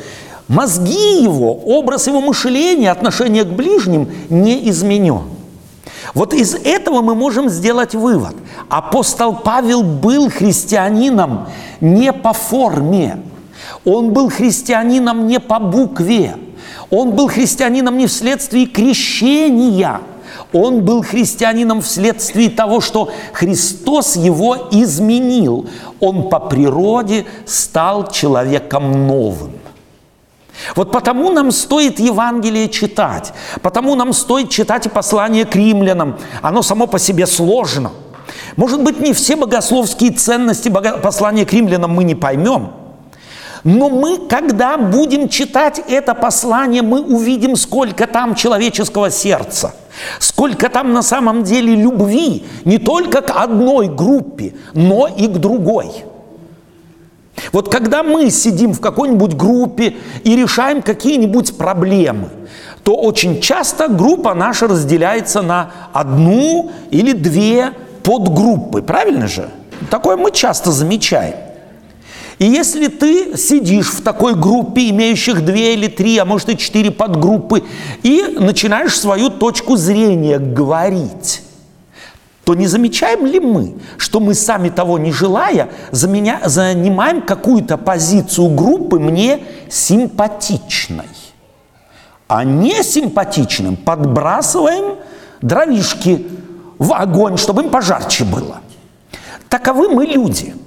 мозги 0.47 1.21
его, 1.21 1.53
образ 1.53 2.07
его 2.07 2.21
мышления, 2.21 2.91
отношение 2.91 3.43
к 3.43 3.49
ближним 3.49 4.09
не 4.29 4.69
изменен. 4.69 5.23
Вот 6.13 6.33
из 6.33 6.53
этого 6.53 7.01
мы 7.01 7.15
можем 7.15 7.49
сделать 7.49 7.95
вывод. 7.95 8.35
Апостол 8.69 9.35
Павел 9.35 9.83
был 9.83 10.29
христианином 10.29 11.47
не 11.81 12.13
по 12.13 12.33
форме, 12.33 13.19
он 13.83 14.13
был 14.13 14.29
христианином 14.29 15.27
не 15.27 15.39
по 15.39 15.59
букве, 15.59 16.35
он 16.89 17.11
был 17.11 17.27
христианином 17.27 17.97
не 17.97 18.07
вследствие 18.07 18.67
крещения– 18.67 20.01
он 20.55 20.83
был 20.83 21.03
христианином 21.03 21.81
вследствие 21.81 22.49
того, 22.49 22.81
что 22.81 23.11
Христос 23.33 24.15
его 24.15 24.69
изменил. 24.71 25.67
Он 25.99 26.29
по 26.29 26.39
природе 26.39 27.25
стал 27.45 28.09
человеком 28.09 29.07
новым. 29.07 29.53
Вот 30.75 30.91
потому 30.91 31.31
нам 31.31 31.51
стоит 31.51 31.99
Евангелие 31.99 32.69
читать, 32.69 33.33
потому 33.61 33.95
нам 33.95 34.13
стоит 34.13 34.49
читать 34.49 34.85
и 34.85 34.89
послание 34.89 35.45
к 35.45 35.55
римлянам. 35.55 36.17
Оно 36.41 36.61
само 36.61 36.87
по 36.87 36.97
себе 36.97 37.27
сложно. 37.27 37.91
Может 38.55 38.81
быть, 38.81 38.99
не 38.99 39.11
все 39.11 39.35
богословские 39.35 40.11
ценности 40.11 40.69
послания 40.69 41.45
к 41.45 41.51
римлянам 41.51 41.91
мы 41.91 42.05
не 42.05 42.15
поймем– 42.15 42.71
но 43.65 43.89
мы, 43.89 44.19
когда 44.27 44.77
будем 44.77 45.27
читать 45.27 45.81
это 45.87 46.13
послание, 46.13 46.83
мы 46.83 47.01
увидим, 47.01 47.55
сколько 47.55 48.05
там 48.05 48.35
человеческого 48.35 49.09
сердца, 49.09 49.73
сколько 50.19 50.69
там 50.69 50.93
на 50.93 51.01
самом 51.01 51.43
деле 51.43 51.75
любви 51.75 52.45
не 52.65 52.77
только 52.77 53.21
к 53.21 53.31
одной 53.31 53.87
группе, 53.87 54.53
но 54.73 55.07
и 55.07 55.27
к 55.27 55.37
другой. 55.37 56.05
Вот 57.51 57.69
когда 57.69 58.03
мы 58.03 58.29
сидим 58.29 58.73
в 58.73 58.79
какой-нибудь 58.79 59.35
группе 59.35 59.95
и 60.23 60.35
решаем 60.35 60.81
какие-нибудь 60.81 61.57
проблемы, 61.57 62.29
то 62.83 62.95
очень 62.95 63.41
часто 63.41 63.87
группа 63.87 64.33
наша 64.33 64.67
разделяется 64.67 65.41
на 65.41 65.71
одну 65.91 66.71
или 66.91 67.13
две 67.13 67.73
подгруппы. 68.03 68.81
Правильно 68.81 69.27
же? 69.27 69.49
Такое 69.89 70.17
мы 70.17 70.31
часто 70.31 70.71
замечаем. 70.71 71.35
И 72.37 72.45
если 72.45 72.87
ты 72.87 73.37
сидишь 73.37 73.87
в 73.87 74.01
такой 74.03 74.35
группе, 74.35 74.89
имеющих 74.89 75.45
две 75.45 75.73
или 75.73 75.87
три, 75.87 76.17
а 76.17 76.25
может 76.25 76.49
и 76.49 76.57
четыре 76.57 76.91
подгруппы, 76.91 77.63
и 78.03 78.23
начинаешь 78.37 78.99
свою 78.99 79.29
точку 79.29 79.77
зрения 79.77 80.37
говорить, 80.37 81.41
то 82.43 82.53
не 82.53 82.67
замечаем 82.67 83.25
ли 83.25 83.39
мы, 83.39 83.75
что 83.97 84.19
мы 84.19 84.33
сами 84.33 84.69
того 84.69 84.99
не 84.99 85.13
желая, 85.13 85.69
заменя, 85.91 86.41
занимаем 86.43 87.21
какую-то 87.21 87.77
позицию 87.77 88.49
группы 88.49 88.99
мне 88.99 89.39
симпатичной, 89.69 91.07
а 92.27 92.43
не 92.43 92.83
симпатичным 92.83 93.77
подбрасываем 93.77 94.97
дровишки 95.41 96.27
в 96.77 96.93
огонь, 96.93 97.37
чтобы 97.37 97.63
им 97.63 97.69
пожарче 97.69 98.25
было. 98.25 98.59
Таковы 99.47 99.87
мы 99.87 100.05
люди– 100.05 100.53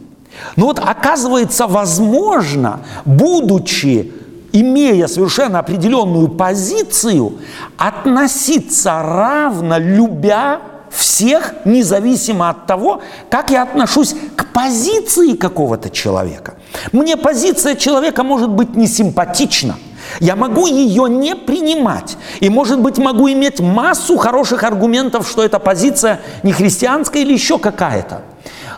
но 0.57 0.67
вот 0.67 0.79
оказывается, 0.79 1.67
возможно, 1.67 2.81
будучи, 3.05 4.13
имея 4.53 5.07
совершенно 5.07 5.59
определенную 5.61 6.29
позицию, 6.29 7.39
относиться 7.77 9.03
равно, 9.03 9.79
любя 9.79 10.61
всех, 10.91 11.55
независимо 11.65 12.51
от 12.51 12.67
того, 12.67 13.03
как 13.31 13.51
я 13.51 13.63
отношусь 13.63 14.15
к 14.37 14.47
позиции 14.47 15.35
какого-то 15.35 15.91
человека. 15.91 16.55
Мне 16.93 17.17
позиция 17.17 17.75
человека 17.75 18.23
может 18.23 18.51
быть 18.51 18.75
не 18.75 18.87
симпатична. 18.87 19.77
Я 20.21 20.37
могу 20.37 20.67
ее 20.67 21.09
не 21.09 21.37
принимать. 21.37 22.17
И, 22.41 22.49
может 22.49 22.81
быть, 22.81 22.99
могу 22.99 23.31
иметь 23.31 23.61
массу 23.61 24.17
хороших 24.17 24.65
аргументов, 24.65 25.29
что 25.29 25.43
эта 25.43 25.59
позиция 25.59 26.21
не 26.43 26.53
христианская 26.53 27.23
или 27.23 27.35
еще 27.35 27.59
какая-то. 27.59 28.23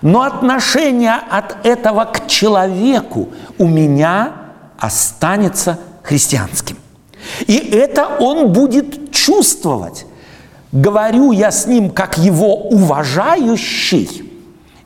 Но 0.02 0.22
отношение 0.22 1.14
от 1.14 1.64
этого 1.64 2.04
к 2.04 2.26
человеку 2.26 3.28
у 3.58 3.66
меня 3.66 4.32
останется 4.78 5.78
христианским. 6.02 6.76
И 7.46 7.56
это 7.56 8.16
он 8.18 8.52
будет 8.52 9.12
чувствовать. 9.12 10.06
Говорю 10.72 11.32
я 11.32 11.50
с 11.50 11.66
ним 11.66 11.90
как 11.90 12.16
его 12.16 12.54
уважающий 12.68 14.30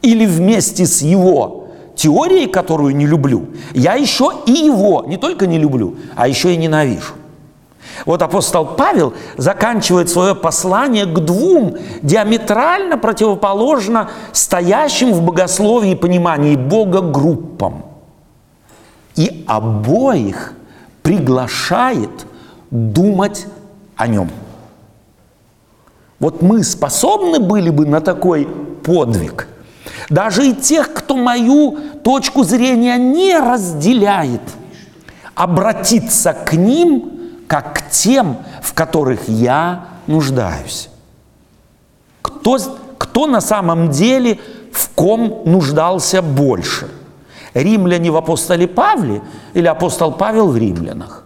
или 0.03 0.27
вместе 0.27 0.87
с 0.87 1.03
его 1.03 1.69
теорией, 1.95 2.47
которую 2.49 2.97
не 2.97 3.07
люблю, 3.07 3.49
я 3.73 3.95
еще 3.95 4.33
и 4.47 4.53
его 4.53 5.05
не 5.07 5.17
только 5.17 5.47
не 5.47 5.59
люблю, 5.59 5.97
а 6.17 6.27
еще 6.27 6.53
и 6.53 6.57
ненавижу. 6.57 7.15
Вот 8.07 8.23
апостол 8.23 8.67
Павел 8.67 9.15
заканчивает 9.37 10.11
свое 10.11 10.35
послание 10.35 11.07
к 11.07 11.19
двум 11.21 11.77
диаметрально 12.03 12.99
противоположно 12.99 14.11
стоящим 14.33 15.13
в 15.13 15.23
богословии 15.23 15.93
и 15.93 15.97
понимании 15.97 16.57
Бога 16.57 17.01
группам. 17.01 17.87
И 19.17 19.45
обоих 19.47 20.55
приглашает 21.03 22.11
думать 22.71 23.47
о 23.97 24.09
нем. 24.09 24.31
Вот 26.19 26.43
мы 26.43 26.65
способны 26.65 27.39
были 27.39 27.71
бы 27.71 27.87
на 27.87 28.01
такой 28.01 28.49
подвиг. 28.83 29.49
Даже 30.11 30.49
и 30.49 30.55
тех, 30.55 30.93
кто 30.93 31.17
мою 31.17 31.79
точку 32.03 32.43
зрения 32.43 32.97
не 32.97 33.39
разделяет, 33.39 34.43
обратиться 35.35 36.33
к 36.33 36.55
ним– 36.55 37.11
как 37.47 37.79
к 37.79 37.91
тем, 37.91 38.39
в 38.63 38.75
которых 38.75 39.29
я 39.29 39.87
нуждаюсь. 40.07 40.89
Кто, 42.23 42.59
кто 42.99 43.27
на 43.27 43.41
самом 43.41 43.91
деле 43.91 44.39
в 44.73 44.91
ком 44.91 45.43
нуждался 45.45 46.23
больше. 46.23 46.89
Римляне 47.55 48.11
в 48.11 48.17
апостоле 48.17 48.67
Павле 48.67 49.23
или 49.55 49.67
апостол 49.67 50.13
Павел 50.13 50.49
в 50.49 50.57
римлянах? 50.57 51.25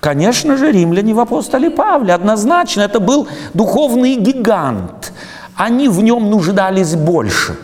Конечно 0.00 0.56
же, 0.56 0.70
римляне 0.70 1.14
в 1.14 1.20
апостоле 1.20 1.70
Павле, 1.70 2.12
однозначно, 2.12 2.82
это 2.82 3.00
был 3.00 3.26
духовный 3.54 4.16
гигант. 4.16 5.12
Они 5.56 5.88
в 5.88 6.02
нем 6.02 6.30
нуждались 6.30 6.94
больше. 6.94 7.56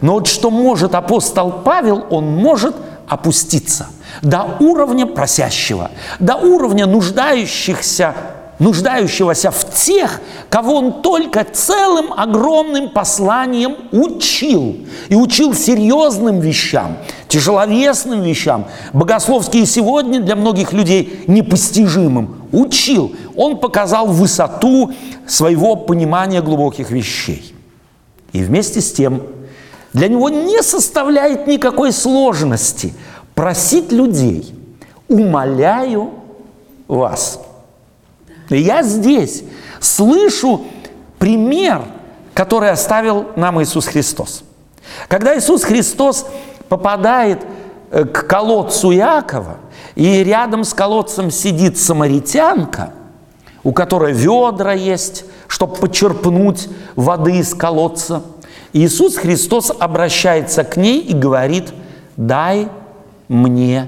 Но 0.00 0.14
вот 0.14 0.26
что 0.26 0.50
может 0.50 0.94
апостол 0.94 1.52
Павел, 1.52 2.04
он 2.10 2.24
может 2.24 2.74
опуститься 3.08 3.88
до 4.22 4.56
уровня 4.60 5.06
просящего, 5.06 5.90
до 6.18 6.36
уровня 6.36 6.86
нуждающихся 6.86 8.14
нуждающегося 8.58 9.50
в 9.50 9.72
тех, 9.72 10.20
кого 10.48 10.74
он 10.74 11.02
только 11.02 11.44
целым 11.44 12.12
огромным 12.12 12.90
посланием 12.90 13.76
учил. 13.92 14.78
И 15.08 15.14
учил 15.14 15.54
серьезным 15.54 16.40
вещам, 16.40 16.98
тяжеловесным 17.28 18.22
вещам, 18.22 18.66
богословские 18.92 19.66
сегодня 19.66 20.20
для 20.20 20.36
многих 20.36 20.72
людей 20.72 21.24
непостижимым. 21.26 22.48
Учил. 22.52 23.14
Он 23.36 23.58
показал 23.58 24.06
высоту 24.06 24.92
своего 25.26 25.76
понимания 25.76 26.42
глубоких 26.42 26.90
вещей. 26.90 27.54
И 28.32 28.42
вместе 28.42 28.80
с 28.80 28.92
тем 28.92 29.22
для 29.92 30.08
него 30.08 30.28
не 30.28 30.62
составляет 30.62 31.46
никакой 31.46 31.92
сложности 31.92 32.94
просить 33.34 33.92
людей, 33.92 34.54
умоляю 35.08 36.10
вас– 36.86 37.40
я 38.56 38.82
здесь 38.82 39.44
слышу 39.80 40.62
пример, 41.18 41.82
который 42.34 42.70
оставил 42.70 43.26
нам 43.36 43.62
Иисус 43.62 43.86
Христос. 43.86 44.44
Когда 45.08 45.36
Иисус 45.38 45.64
Христос 45.64 46.26
попадает 46.68 47.44
э, 47.90 48.04
к 48.04 48.26
колодцу 48.26 48.92
Иакова, 48.92 49.58
и 49.94 50.22
рядом 50.22 50.64
с 50.64 50.72
колодцем 50.72 51.30
сидит 51.30 51.76
самаритянка, 51.76 52.92
у 53.64 53.72
которой 53.72 54.12
ведра 54.12 54.72
есть, 54.72 55.24
чтобы 55.48 55.74
почерпнуть 55.74 56.68
воды 56.94 57.38
из 57.38 57.52
колодца. 57.54 58.22
Иисус 58.72 59.16
Христос 59.16 59.72
обращается 59.78 60.64
к 60.64 60.76
ней 60.76 61.00
и 61.00 61.14
говорит, 61.14 61.72
дай 62.16 62.68
мне 63.28 63.86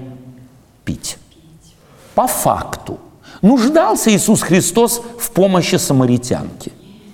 пить. 0.84 1.18
По 2.14 2.26
факту– 2.26 2.98
Нуждался 3.42 4.10
Иисус 4.14 4.42
Христос 4.42 5.00
в 5.18 5.30
помощи 5.30 5.76
самаритянки? 5.76 6.72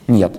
Нет. 0.09 0.37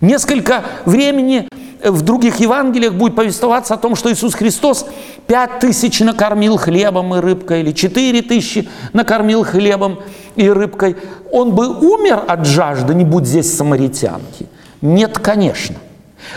Несколько 0.00 0.62
времени 0.84 1.48
в 1.82 2.02
других 2.02 2.36
Евангелиях 2.36 2.94
будет 2.94 3.16
повествоваться 3.16 3.74
о 3.74 3.76
том, 3.78 3.96
что 3.96 4.12
Иисус 4.12 4.34
Христос 4.34 4.86
пять 5.26 5.58
тысяч 5.58 6.00
накормил 6.00 6.56
хлебом 6.56 7.14
и 7.16 7.20
рыбкой, 7.20 7.60
или 7.60 7.72
четыре 7.72 8.22
тысячи 8.22 8.68
накормил 8.92 9.44
хлебом 9.44 10.00
и 10.36 10.48
рыбкой. 10.48 10.96
Он 11.32 11.52
бы 11.52 11.68
умер 11.68 12.22
от 12.28 12.46
жажды, 12.46 12.94
не 12.94 13.04
будь 13.04 13.26
здесь 13.26 13.56
самаритянки. 13.56 14.46
Нет, 14.80 15.18
конечно. 15.18 15.76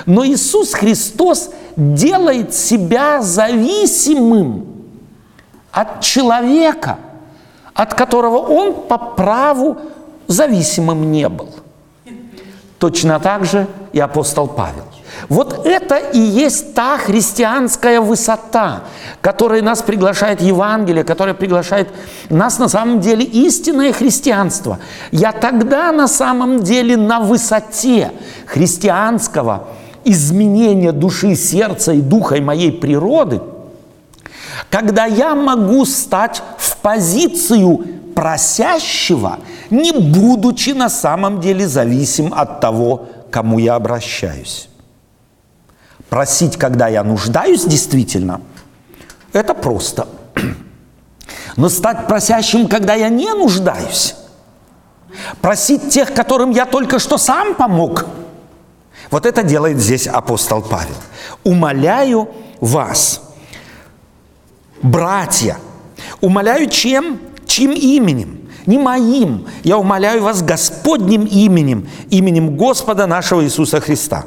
Но 0.05 0.25
Иисус 0.25 0.73
Христос 0.73 1.51
делает 1.75 2.53
себя 2.53 3.21
зависимым 3.21 4.65
от 5.71 6.01
человека– 6.01 6.97
от 7.73 7.93
которого 7.93 8.38
он 8.38 8.88
по 8.88 8.97
праву 8.97 9.77
зависимым 10.27 11.11
не 11.11 11.27
был. 11.29 11.50
Точно 12.79 13.19
так 13.19 13.45
же 13.45 13.67
и 13.93 14.00
апостол 14.00 14.47
Павел. 14.47 14.85
Вот 15.30 15.65
это 15.65 15.98
и 15.98 16.20
есть 16.20 16.74
та 16.74 16.98
христианская 16.98 18.00
высота, 18.00 18.84
которая 19.22 19.62
нас 19.62 19.82
приглашает 19.82 20.41
Евангелие, 20.41 21.03
которая 21.03 21.36
приглашает 21.36 21.89
нас 22.30 22.60
на 22.60 22.70
самом 22.70 23.00
деле 23.00 23.24
истинное 23.24 23.94
христианство. 23.94 24.80
Я 25.12 25.32
тогда 25.32 25.91
на 25.91 26.08
самом 26.08 26.63
деле 26.63 26.97
на 26.97 27.19
высоте 27.19 28.12
христианского 28.45 29.67
изменения 30.04 30.91
души, 30.91 31.36
сердца 31.36 31.93
и 31.93 32.02
духа 32.02 32.36
и 32.36 32.41
моей 32.41 32.71
природы– 32.71 33.41
когда 34.71 35.06
я 35.06 35.36
могу 35.36 35.86
стать 35.86 36.41
в 36.58 36.78
позицию 36.78 37.86
просящего, 38.15 39.39
не 39.69 39.91
будучи 39.91 40.71
на 40.71 40.89
самом 40.89 41.41
деле 41.41 41.67
зависим 41.67 42.34
от 42.34 42.62
того, 42.62 43.08
кому 43.30 43.60
я 43.60 43.76
обращаюсь. 43.76 44.69
Просить, 46.12 46.58
когда 46.58 46.89
я 46.89 47.06
нуждаюсь 47.06 47.63
действительно, 47.63 48.41
это 49.32 49.54
просто. 49.54 50.10
Но 51.56 51.69
стать 51.69 52.06
просящим, 52.08 52.67
когда 52.67 52.95
я 52.95 53.08
не 53.08 53.34
нуждаюсь, 53.34 54.15
просить 55.39 55.89
тех, 55.89 56.13
которым 56.13 56.52
я 56.52 56.65
только 56.65 57.00
что 57.00 57.17
сам 57.17 57.56
помог, 57.56 58.08
вот 59.10 59.26
это 59.26 59.41
делает 59.41 59.78
здесь 59.78 60.06
апостол 60.06 60.62
Павел. 60.62 60.97
Умоляю 61.45 62.30
вас– 62.60 63.21
братья, 64.82 65.60
умоляю 66.19 66.69
чем? 66.69 67.21
Чьим 67.45 67.71
именем? 67.71 68.40
Не 68.65 68.78
моим. 68.78 69.45
Я 69.63 69.78
умоляю 69.78 70.24
вас 70.24 70.43
Господним 70.43 71.26
именем, 71.26 71.88
именем 72.10 72.56
Господа 72.56 73.08
нашего 73.08 73.43
Иисуса 73.43 73.82
Христа. 73.82 74.26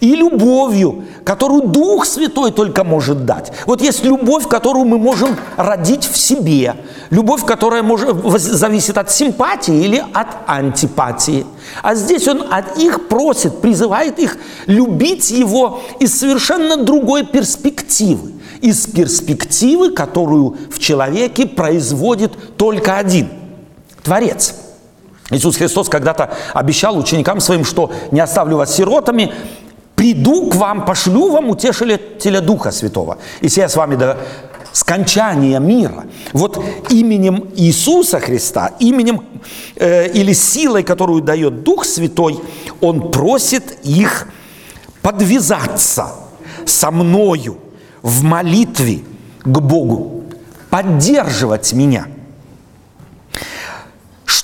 И 0.00 0.14
любовью, 0.14 1.04
которую 1.24 1.62
Дух 1.62 2.04
Святой 2.04 2.52
только 2.52 2.84
может 2.84 3.24
дать. 3.24 3.52
Вот 3.66 3.80
есть 3.80 4.04
любовь, 4.04 4.46
которую 4.46 4.84
мы 4.84 4.98
можем 4.98 5.36
родить 5.56 6.04
в 6.04 6.16
себе. 6.16 6.76
Любовь, 7.10 7.44
которая 7.44 7.82
может, 7.82 8.16
зависит 8.38 8.98
от 8.98 9.10
симпатии 9.10 9.74
или 9.74 10.04
от 10.12 10.28
антипатии. 10.46 11.46
А 11.82 11.94
здесь 11.94 12.28
он 12.28 12.44
от 12.50 12.78
их 12.78 13.08
просит, 13.08 13.60
призывает 13.60 14.18
их 14.18 14.36
любить 14.66 15.30
его 15.30 15.80
из 15.98 16.18
совершенно 16.18 16.76
другой 16.76 17.24
перспективы 17.24 18.32
из 18.60 18.86
перспективы, 18.86 19.90
которую 19.90 20.56
в 20.70 20.78
человеке 20.78 21.46
производит 21.46 22.56
только 22.56 22.96
один– 22.96 23.28
Творец. 24.02 24.54
Иисус 25.30 25.56
Христос 25.56 25.88
когда-то 25.88 26.34
обещал 26.52 26.98
ученикам 26.98 27.40
своим, 27.40 27.64
что 27.64 27.90
не 28.10 28.20
оставлю 28.20 28.58
вас 28.58 28.74
сиротами, 28.74 29.32
приду 29.94 30.50
к 30.50 30.54
вам, 30.56 30.84
пошлю 30.84 31.30
вам 31.30 31.48
утешителя 31.48 32.40
Духа 32.40 32.70
Святого. 32.70 33.18
И 33.40 33.46
я 33.48 33.68
с 33.68 33.76
вами 33.76 33.96
до 33.96 34.18
скончания 34.72 35.58
мира. 35.60 36.04
Вот 36.32 36.62
именем 36.90 37.48
Иисуса 37.56 38.18
Христа, 38.20 38.72
именем 38.80 39.22
э, 39.76 40.08
или 40.08 40.32
силой, 40.32 40.82
которую 40.82 41.22
дает 41.22 41.62
Дух 41.62 41.84
Святой, 41.84 42.40
Он 42.80 43.10
просит 43.10 43.78
их 43.84 44.28
подвязаться 45.02 46.12
со 46.64 46.90
мною 46.90 47.58
в 48.02 48.22
молитве 48.22 49.00
к 49.42 49.60
Богу, 49.60 50.24
поддерживать 50.70 51.72
меня, 51.72 52.06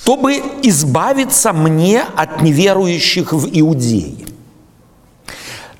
чтобы 0.09 0.41
избавиться 0.63 1.53
мне 1.53 2.01
от 2.01 2.41
неверующих 2.41 3.31
в 3.31 3.47
Иудее. 3.51 4.25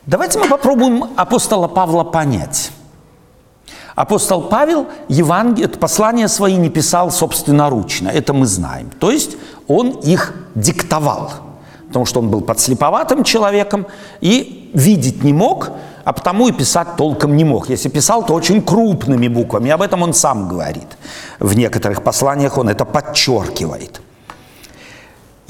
Давайте 0.05 0.37
мы 0.37 0.47
попробуем 0.47 1.05
апостола 1.15 1.67
Павла 1.67 2.03
понять. 2.03 2.69
Апостол 3.95 4.43
Павел 4.43 4.85
Евангелие, 5.07 5.67
послания 5.67 6.27
свои 6.27 6.57
не 6.57 6.69
писал 6.69 7.09
собственноручно, 7.09 8.09
это 8.09 8.33
мы 8.33 8.45
знаем. 8.45 8.91
То 8.99 9.09
есть 9.09 9.35
он 9.67 9.89
их 9.89 10.35
диктовал, 10.53 11.31
потому 11.87 12.05
что 12.05 12.19
он 12.19 12.29
был 12.29 12.41
подслеповатым 12.41 13.23
человеком 13.23 13.87
и 14.21 14.69
видеть 14.75 15.23
не 15.23 15.33
мог, 15.33 15.71
а 16.03 16.13
потому 16.13 16.47
и 16.49 16.51
писать 16.51 16.97
толком 16.97 17.35
не 17.35 17.45
мог. 17.45 17.67
Если 17.69 17.89
писал, 17.89 18.23
то 18.23 18.35
очень 18.35 18.61
крупными 18.61 19.27
буквами. 19.27 19.71
Об 19.71 19.81
этом 19.81 20.03
он 20.03 20.13
сам 20.13 20.47
говорит. 20.47 20.97
В 21.39 21.55
некоторых 21.55 22.03
посланиях 22.03 22.59
он 22.59 22.69
это 22.69 22.85
подчеркивает. 22.85 24.01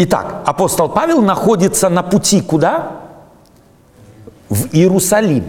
Итак, 0.02 0.44
апостол 0.46 0.88
Павел 0.88 1.22
находится 1.22 1.90
на 1.90 2.04
пути 2.04 2.40
куда? 2.40 3.02
В 4.48 4.68
Иерусалим. 4.74 5.44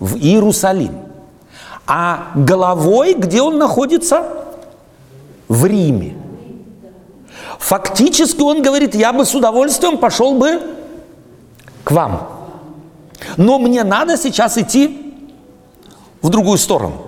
В 0.00 0.16
Иерусалим. 0.16 0.90
А 1.86 2.32
головой 2.34 3.14
где 3.14 3.40
он 3.40 3.58
находится? 3.58 4.24
В 5.46 5.64
Риме. 5.66 6.16
Фактически 7.60 8.40
он 8.40 8.60
говорит, 8.60 8.96
я 8.96 9.12
бы 9.12 9.24
с 9.24 9.32
удовольствием 9.36 9.98
пошел 9.98 10.34
бы 10.34 10.60
к 11.84 11.92
вам. 11.92 12.28
Но 13.36 13.60
мне 13.60 13.84
надо 13.84 14.16
сейчас 14.16 14.58
идти 14.58 15.14
в 16.22 16.28
другую 16.28 16.58
сторону. 16.58 17.02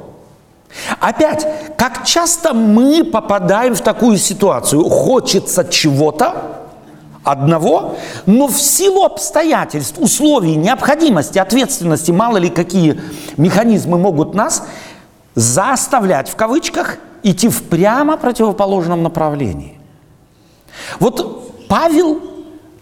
Опять, 1.00 1.44
как 1.76 2.04
часто 2.04 2.54
мы 2.54 3.02
попадаем 3.02 3.74
в 3.74 3.80
такую 3.80 4.16
ситуацию? 4.16 4.84
Хочется 4.84 5.64
чего-то, 5.64 6.58
одного, 7.24 7.96
но 8.26 8.46
в 8.46 8.58
силу 8.58 9.04
обстоятельств, 9.04 9.98
условий, 9.98 10.56
необходимости, 10.56 11.38
ответственности, 11.38 12.10
мало 12.10 12.38
ли 12.38 12.48
какие 12.48 13.00
механизмы 13.36 13.98
могут 13.98 14.34
нас 14.34 14.62
заставлять, 15.34 16.28
в 16.28 16.36
кавычках, 16.36 16.98
идти 17.22 17.48
в 17.48 17.64
прямо 17.64 18.16
противоположном 18.16 19.02
направлении. 19.02 19.78
Вот 21.00 21.66
Павел, 21.68 22.20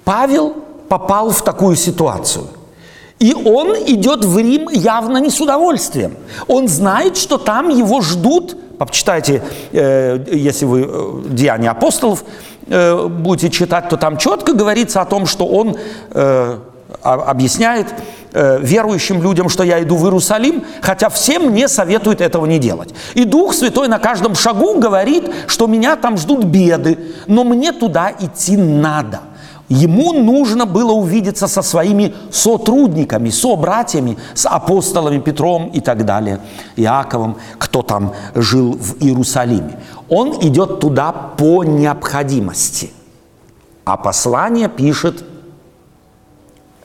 Павел 0.04 0.54
попал 0.88 1.30
в 1.30 1.42
такую 1.42 1.76
ситуацию. 1.76 2.46
И 3.18 3.32
он 3.34 3.74
идет 3.86 4.24
в 4.24 4.38
Рим 4.38 4.68
явно 4.68 5.18
не 5.18 5.30
с 5.30 5.40
удовольствием. 5.40 6.16
Он 6.48 6.68
знает, 6.68 7.16
что 7.16 7.38
там 7.38 7.70
его 7.70 8.02
ждут. 8.02 8.56
Почитайте, 8.78 9.42
э, 9.72 10.24
если 10.30 10.66
вы 10.66 10.86
э, 10.86 11.22
Деяния 11.30 11.70
апостолов 11.70 12.24
э, 12.66 13.06
будете 13.06 13.50
читать, 13.50 13.88
то 13.88 13.96
там 13.96 14.18
четко 14.18 14.52
говорится 14.52 15.00
о 15.00 15.06
том, 15.06 15.26
что 15.26 15.46
он 15.46 15.76
объясняет 17.02 17.88
верующим 18.32 19.22
людям, 19.22 19.48
что 19.48 19.64
я 19.64 19.82
иду 19.82 19.96
в 19.96 20.04
Иерусалим, 20.04 20.64
хотя 20.80 21.08
всем 21.08 21.50
мне 21.50 21.68
советуют 21.68 22.20
этого 22.20 22.46
не 22.46 22.58
делать. 22.58 22.94
И 23.14 23.24
Дух 23.24 23.54
Святой 23.54 23.88
на 23.88 23.98
каждом 23.98 24.34
шагу 24.34 24.78
говорит, 24.78 25.24
что 25.46 25.66
меня 25.66 25.96
там 25.96 26.16
ждут 26.16 26.44
беды, 26.44 26.98
но 27.26 27.44
мне 27.44 27.72
туда 27.72 28.12
идти 28.20 28.56
надо– 28.56 29.20
Ему 29.68 30.12
нужно 30.12 30.64
было 30.64 30.92
увидеться 30.92 31.48
со 31.48 31.60
своими 31.60 32.14
сотрудниками, 32.30 33.30
собратьями, 33.30 34.16
с 34.34 34.46
апостолами 34.46 35.18
Петром 35.18 35.70
и 35.74 35.80
так 35.80 36.04
далее, 36.04 36.40
Иаковом, 36.76 37.36
кто 37.58 37.82
там 37.82 38.12
жил 38.34 38.72
в 38.72 39.02
Иерусалиме. 39.02 39.78
Он 40.08 40.38
идет 40.40 40.78
туда 40.78 41.12
по 41.12 41.64
необходимости, 41.64 42.92
а 43.84 43.96
послание 43.96 44.68
пишет 44.68 45.24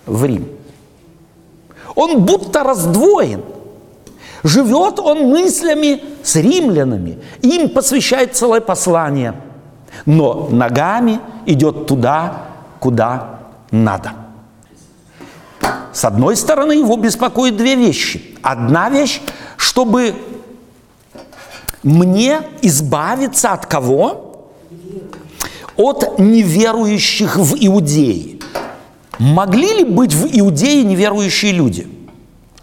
в 0.08 0.26
Рим. 0.26 0.48
Он 1.96 2.22
будто 2.26 2.64
раздвоен. 2.64 3.44
Живет 4.44 5.00
он 5.00 5.30
мыслями 5.30 6.04
с 6.24 6.36
римлянами. 6.36 7.20
Им 7.44 7.70
посвящает 7.70 8.36
целое 8.36 8.60
послание. 8.60 9.36
Но 10.08 10.48
ногами 10.50 11.20
идет 11.46 11.86
туда, 11.86 12.51
куда 12.82 13.42
надо. 13.70 14.14
С 15.94 16.04
одной 16.04 16.36
стороны, 16.36 16.74
его 16.74 16.98
беспокоит 16.98 17.56
две 17.56 17.76
вещи. 17.76 18.36
Одна 18.42 18.90
вещь, 18.90 19.22
чтобы 19.56 20.16
мне 21.84 22.42
избавиться 22.64 23.52
от 23.52 23.68
кого? 23.68 24.48
От 25.78 26.18
неверующих 26.18 27.38
в 27.38 27.56
Иудее. 27.60 28.40
Могли 29.20 29.74
ли 29.78 29.84
быть 29.84 30.14
в 30.14 30.28
Иудее 30.32 30.84
неверующие 30.84 31.52
люди? 31.52 31.88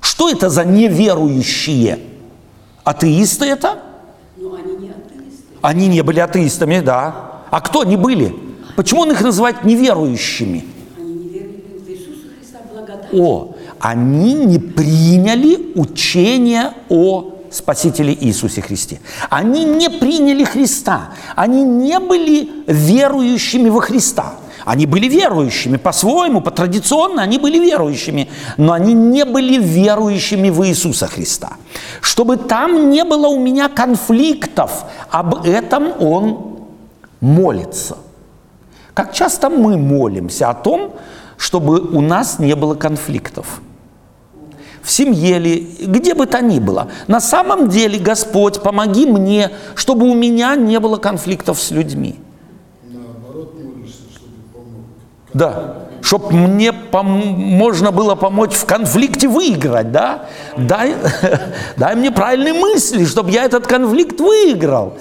Что 0.00 0.30
это 0.30 0.50
за 0.50 0.64
неверующие? 0.64 2.00
Атеисты 2.82 3.46
это? 3.46 3.78
Но 4.36 4.54
они 4.54 4.76
не 4.76 4.90
атеисты. 4.90 5.44
Они 5.62 5.86
не 5.86 6.02
были 6.02 6.18
атеистами, 6.18 6.80
да. 6.80 7.42
А 7.50 7.60
кто 7.60 7.82
они 7.82 7.96
были? 7.96 8.47
Почему 8.78 9.00
он 9.00 9.10
их 9.10 9.20
называет 9.22 9.64
неверующими? 9.64 10.64
Они 10.96 11.12
не 11.14 11.28
верили 11.30 11.80
в 11.84 11.90
Иисуса 11.90 12.28
Христа 12.38 12.58
благодать. 12.72 13.12
О, 13.12 13.56
они 13.80 14.34
не 14.34 14.60
приняли 14.60 15.72
учение 15.74 16.70
о 16.88 17.32
Спасителе 17.50 18.16
Иисусе 18.20 18.62
Христе. 18.62 19.00
Они 19.30 19.64
не 19.64 19.90
приняли 19.90 20.44
Христа. 20.44 21.08
Они 21.34 21.64
не 21.64 21.98
были 21.98 22.48
верующими 22.68 23.68
во 23.68 23.80
Христа. 23.80 24.34
Они 24.64 24.86
были 24.86 25.08
верующими 25.08 25.76
по-своему, 25.76 26.40
по 26.40 26.52
традиционно 26.52 27.22
они 27.22 27.38
были 27.38 27.58
верующими, 27.58 28.28
но 28.58 28.74
они 28.74 28.94
не 28.94 29.24
были 29.24 29.58
верующими 29.58 30.50
в 30.50 30.64
Иисуса 30.64 31.08
Христа. 31.08 31.56
Чтобы 32.00 32.36
там 32.36 32.90
не 32.90 33.02
было 33.02 33.26
у 33.26 33.40
меня 33.40 33.68
конфликтов, 33.68 34.84
об 35.10 35.44
этом 35.44 36.00
он 36.00 36.58
молится– 37.20 37.96
как 38.98 39.12
часто 39.12 39.48
мы 39.48 39.76
молимся 39.76 40.50
о 40.50 40.54
том, 40.54 40.96
чтобы 41.36 41.78
у 41.78 42.00
нас 42.00 42.40
не 42.40 42.56
было 42.56 42.74
конфликтов? 42.74 43.60
В 44.82 44.90
семье 44.90 45.38
ли, 45.38 45.76
где 45.86 46.14
бы 46.14 46.26
то 46.26 46.40
ни 46.40 46.58
было. 46.58 46.88
На 47.06 47.20
самом 47.20 47.68
деле, 47.68 48.00
Господь, 48.00 48.60
помоги 48.60 49.06
мне, 49.06 49.52
чтобы 49.76 50.10
у 50.10 50.14
меня 50.14 50.56
не 50.56 50.80
было 50.80 50.96
конфликтов 50.96 51.60
с 51.60 51.70
людьми. 51.70 52.16
Наоборот, 52.82 53.54
молишься, 53.54 54.02
чтобы 54.12 54.34
помог. 54.52 54.86
Да, 55.32 55.76
чтобы 56.02 56.32
мне 56.32 56.70
пом- 56.70 57.36
можно 57.36 57.92
было 57.92 58.16
помочь 58.16 58.54
в 58.54 58.64
конфликте 58.64 59.28
выиграть, 59.28 59.92
да? 59.92 60.24
Дай, 60.56 60.96
дай 61.76 61.94
мне 61.94 62.10
правильные 62.10 62.54
мысли, 62.54 63.04
чтобы 63.04 63.30
я 63.30 63.44
этот 63.44 63.64
конфликт 63.68 64.18
выиграл. 64.18 64.94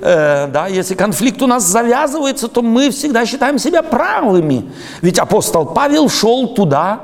Э, 0.00 0.46
да, 0.46 0.66
если 0.66 0.94
конфликт 0.94 1.42
у 1.42 1.46
нас 1.46 1.64
завязывается, 1.64 2.48
то 2.48 2.62
мы 2.62 2.90
всегда 2.90 3.26
считаем 3.26 3.58
себя 3.58 3.82
правыми. 3.82 4.70
Ведь 5.02 5.18
апостол 5.18 5.66
Павел 5.66 6.08
шел 6.08 6.54
туда, 6.54 7.00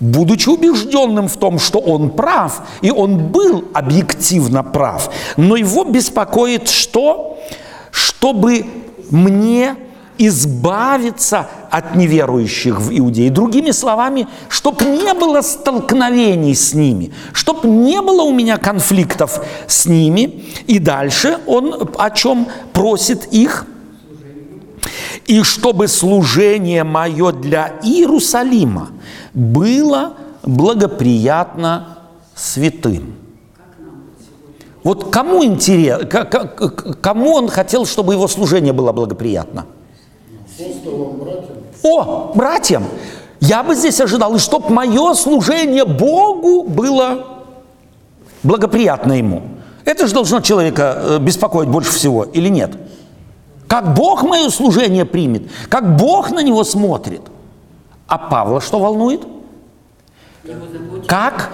будучи 0.00 0.48
убежденным 0.48 1.28
в 1.28 1.36
том, 1.36 1.58
что 1.58 1.78
он 1.78 2.10
прав, 2.10 2.62
и 2.82 2.90
он 2.90 3.28
был 3.28 3.64
объективно 3.74 4.62
прав. 4.62 5.10
Но 5.36 5.56
его 5.56 5.84
беспокоит 5.84 6.68
что? 6.68 7.38
Чтобы 7.90 8.66
мне 9.10 9.76
избавиться 10.18 11.48
от 11.74 11.96
неверующих 11.96 12.80
в 12.80 12.96
Иудее. 12.96 13.30
Другими 13.30 13.72
словами, 13.72 14.28
чтоб 14.48 14.80
не 14.80 15.12
было 15.12 15.42
столкновений 15.42 16.54
с 16.54 16.72
ними, 16.72 17.12
чтоб 17.32 17.64
не 17.64 18.00
было 18.00 18.22
у 18.22 18.32
меня 18.32 18.58
конфликтов 18.58 19.44
с 19.66 19.86
ними. 19.86 20.44
И 20.68 20.78
дальше 20.78 21.38
он 21.46 21.90
о 21.98 22.10
чем 22.10 22.46
просит 22.72 23.26
их? 23.32 23.66
И 25.26 25.42
чтобы 25.42 25.88
служение 25.88 26.84
мое 26.84 27.32
для 27.32 27.72
Иерусалима 27.82 28.90
было 29.32 30.14
благоприятно 30.44 31.98
святым. 32.36 33.16
Вот 34.84 35.10
кому 35.10 35.44
интересно, 35.44 36.06
кому 37.00 37.32
он 37.32 37.48
хотел, 37.48 37.84
чтобы 37.84 38.12
его 38.12 38.28
служение 38.28 38.72
было 38.72 38.92
благоприятно? 38.92 39.66
Апостолам, 40.56 41.18
братьям, 41.18 41.63
О, 41.84 42.32
братьям, 42.34 42.84
я 43.40 43.62
бы 43.62 43.74
здесь 43.74 44.00
ожидал, 44.00 44.34
и 44.34 44.38
чтобы 44.38 44.70
мое 44.70 45.12
служение 45.14 45.84
Богу 45.84 46.64
было 46.64 47.26
благоприятно 48.42 49.12
ему. 49.12 49.42
Это 49.84 50.06
же 50.06 50.14
должно 50.14 50.40
человека 50.40 50.96
э, 50.96 51.18
беспокоить 51.18 51.68
больше 51.68 51.92
всего, 51.92 52.24
или 52.24 52.48
нет? 52.48 52.72
Как 53.68 53.92
Бог 53.94 54.22
мое 54.22 54.48
служение 54.48 55.04
примет, 55.04 55.50
как 55.68 55.96
Бог 55.96 56.30
на 56.30 56.42
него 56.42 56.64
смотрит. 56.64 57.20
А 58.06 58.16
Павла 58.16 58.62
что 58.62 58.78
волнует? 58.78 59.22
Как 61.06 61.50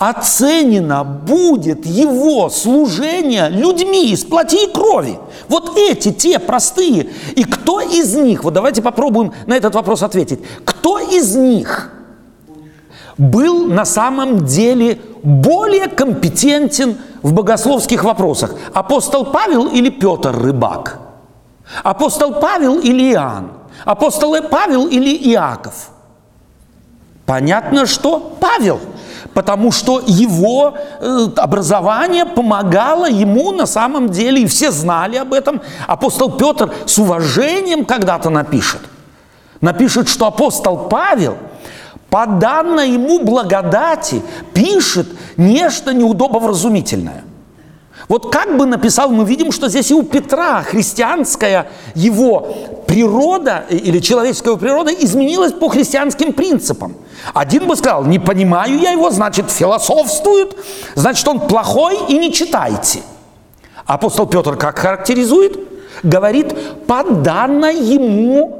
оценено 0.00 1.04
будет 1.04 1.84
его 1.84 2.48
служение 2.48 3.50
людьми 3.50 4.10
из 4.10 4.24
плоти 4.24 4.64
и 4.64 4.72
крови. 4.72 5.18
Вот 5.46 5.76
эти, 5.76 6.10
те 6.10 6.38
простые. 6.38 7.10
И 7.36 7.44
кто 7.44 7.82
из 7.82 8.14
них, 8.14 8.42
вот 8.42 8.54
давайте 8.54 8.80
попробуем 8.80 9.34
на 9.46 9.54
этот 9.54 9.74
вопрос 9.74 10.02
ответить, 10.02 10.40
кто 10.64 10.98
из 10.98 11.36
них 11.36 11.92
был 13.18 13.66
на 13.66 13.84
самом 13.84 14.46
деле 14.46 14.98
более 15.22 15.86
компетентен 15.88 16.96
в 17.20 17.34
богословских 17.34 18.02
вопросах? 18.02 18.54
Апостол 18.72 19.26
Павел 19.26 19.66
или 19.66 19.90
Петр 19.90 20.34
Рыбак? 20.34 20.98
Апостол 21.82 22.40
Павел 22.40 22.78
или 22.78 23.12
Иоанн? 23.12 23.50
Апостол 23.84 24.34
Павел 24.48 24.86
или 24.86 25.14
Иаков? 25.30 25.90
Понятно, 27.26 27.84
что 27.84 28.36
Павел, 28.40 28.80
потому 29.34 29.72
что 29.72 30.00
его 30.06 30.74
э, 31.00 31.28
образование 31.36 32.26
помогало 32.26 33.08
ему 33.08 33.52
на 33.52 33.66
самом 33.66 34.08
деле, 34.08 34.42
и 34.42 34.46
все 34.46 34.70
знали 34.70 35.16
об 35.16 35.32
этом. 35.32 35.60
Апостол 35.86 36.32
Петр 36.32 36.72
с 36.86 36.98
уважением 36.98 37.84
когда-то 37.84 38.30
напишет. 38.30 38.80
Напишет, 39.60 40.08
что 40.08 40.26
апостол 40.26 40.88
Павел 40.88 41.36
по 42.08 42.26
данной 42.26 42.90
ему 42.90 43.22
благодати 43.22 44.22
пишет 44.52 45.06
нечто 45.36 45.94
неудобовразумительное. 45.94 47.24
Вот 48.10 48.32
как 48.32 48.56
бы 48.56 48.66
написал, 48.66 49.10
мы 49.10 49.24
видим, 49.24 49.52
что 49.52 49.68
здесь 49.68 49.92
и 49.92 49.94
у 49.94 50.02
Петра 50.02 50.64
христианская 50.64 51.68
его 51.94 52.82
природа 52.88 53.66
или 53.70 54.00
человеческая 54.00 54.56
природа 54.56 54.90
изменилась 54.90 55.52
по 55.52 55.68
христианским 55.68 56.32
принципам. 56.32 56.96
Один 57.34 57.68
бы 57.68 57.76
сказал, 57.76 58.04
не 58.04 58.18
понимаю 58.18 58.80
я 58.80 58.90
его, 58.90 59.10
значит 59.10 59.48
философствует, 59.48 60.56
значит 60.96 61.28
он 61.28 61.38
плохой 61.38 61.98
и 62.08 62.18
не 62.18 62.32
читайте. 62.32 62.98
Апостол 63.86 64.26
Петр 64.26 64.56
как 64.56 64.80
характеризует? 64.80 65.56
Говорит, 66.02 66.52
по 66.88 67.04
данной 67.04 67.76
ему 67.76 68.59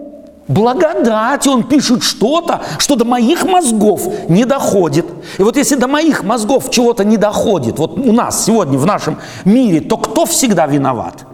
благодать, 0.51 1.47
он 1.47 1.63
пишет 1.63 2.03
что-то, 2.03 2.61
что 2.79 2.97
до 2.97 3.05
моих 3.05 3.45
мозгов 3.45 4.03
не 4.29 4.45
доходит. 4.45 5.07
И 5.39 5.43
вот 5.43 5.57
если 5.57 5.77
до 5.77 5.87
моих 5.87 6.25
мозгов 6.25 6.71
чего-то 6.71 7.05
не 7.05 7.17
доходит, 7.17 7.79
вот 7.79 7.99
у 7.99 8.13
нас 8.13 8.45
сегодня 8.45 8.79
в 8.79 8.85
нашем 8.85 9.19
мире, 9.45 9.81
то 9.81 9.97
кто 9.97 10.27
всегда 10.27 10.67
виноват? 10.67 11.25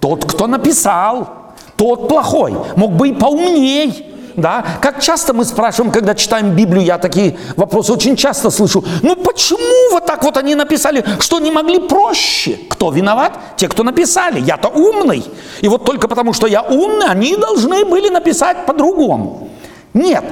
Тот, 0.00 0.24
кто 0.24 0.46
написал, 0.46 1.28
тот 1.76 2.08
плохой, 2.08 2.56
мог 2.76 2.92
бы 2.92 3.08
и 3.08 3.12
поумней. 3.12 4.06
Да? 4.38 4.64
Как 4.80 5.02
часто 5.02 5.34
мы 5.34 5.44
спрашиваем, 5.44 5.92
когда 5.92 6.14
читаем 6.14 6.54
Библию, 6.54 6.84
я 6.84 6.98
такие 6.98 7.36
вопросы 7.56 7.92
очень 7.92 8.14
часто 8.14 8.50
слышу. 8.50 8.84
Ну 9.02 9.16
почему 9.16 9.92
вот 9.92 10.06
так 10.06 10.22
вот 10.22 10.36
они 10.36 10.54
написали, 10.54 11.04
что 11.18 11.40
не 11.40 11.50
могли 11.50 11.80
проще? 11.80 12.56
Кто 12.70 12.92
виноват? 12.92 13.32
Те, 13.56 13.66
кто 13.66 13.82
написали. 13.82 14.40
Я-то 14.40 14.68
умный. 14.68 15.24
И 15.60 15.66
вот 15.66 15.84
только 15.84 16.06
потому, 16.06 16.32
что 16.32 16.46
я 16.46 16.62
умный, 16.62 17.08
они 17.08 17.36
должны 17.36 17.84
были 17.84 18.10
написать 18.10 18.64
по-другому. 18.64 19.48
Нет, 19.92 20.24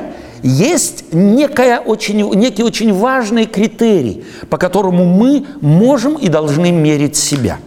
есть 0.44 1.12
некая 1.12 1.80
очень, 1.80 2.30
некий 2.34 2.62
очень 2.62 2.94
важный 2.94 3.46
критерий, 3.46 4.24
по 4.48 4.56
которому 4.56 5.04
мы 5.04 5.46
можем 5.60 6.14
и 6.14 6.28
должны 6.28 6.70
мерить 6.70 7.16
себя. 7.16 7.58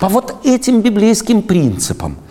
По 0.00 0.08
вот 0.08 0.34
этим 0.44 0.80
библейским 0.80 1.40
принципам– 1.42 2.16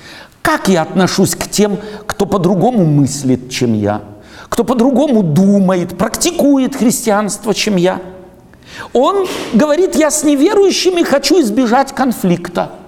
как 0.45 0.69
я 0.69 0.83
отношусь 0.83 1.35
к 1.35 1.49
тем, 1.49 1.79
кто 2.05 2.25
по-другому 2.25 2.85
мыслит, 2.85 3.49
чем 3.49 3.73
я, 3.73 4.01
кто 4.47 4.63
по-другому 4.63 5.23
думает, 5.23 5.97
практикует 5.97 6.75
христианство, 6.75 7.53
чем 7.53 7.75
я? 7.75 7.99
Он 8.93 9.25
говорит, 9.53 9.95
я 9.95 10.11
с 10.11 10.23
неверующими 10.23 11.01
хочу 11.01 11.41
избежать 11.41 11.93
конфликта– 11.93 12.71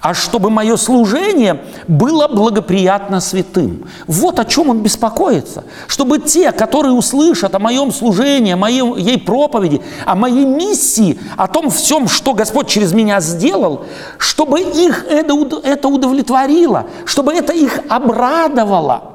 а 0.00 0.14
чтобы 0.14 0.50
мое 0.50 0.76
служение 0.76 1.62
было 1.88 2.28
благоприятно 2.28 3.20
святым. 3.20 3.84
Вот 4.06 4.38
о 4.38 4.44
чем 4.44 4.70
он 4.70 4.82
беспокоится. 4.82 5.64
Чтобы 5.86 6.18
те, 6.18 6.52
которые 6.52 6.92
услышат 6.92 7.54
о 7.54 7.58
моем 7.58 7.92
служении, 7.92 8.52
о 8.52 8.56
моей 8.56 9.18
проповеди, 9.18 9.80
о 10.06 10.14
моей 10.14 10.44
миссии, 10.44 11.18
о 11.36 11.48
том 11.48 11.70
всем, 11.70 12.08
что 12.08 12.34
Господь 12.34 12.68
через 12.68 12.92
меня 12.92 13.20
сделал, 13.20 13.84
чтобы 14.18 14.60
их 14.60 15.04
это, 15.08 15.34
это 15.64 15.88
удовлетворило, 15.88 16.86
чтобы 17.04 17.34
это 17.34 17.52
их 17.52 17.80
обрадовало. 17.88 19.12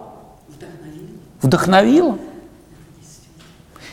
Вдохновило. 1.41 2.17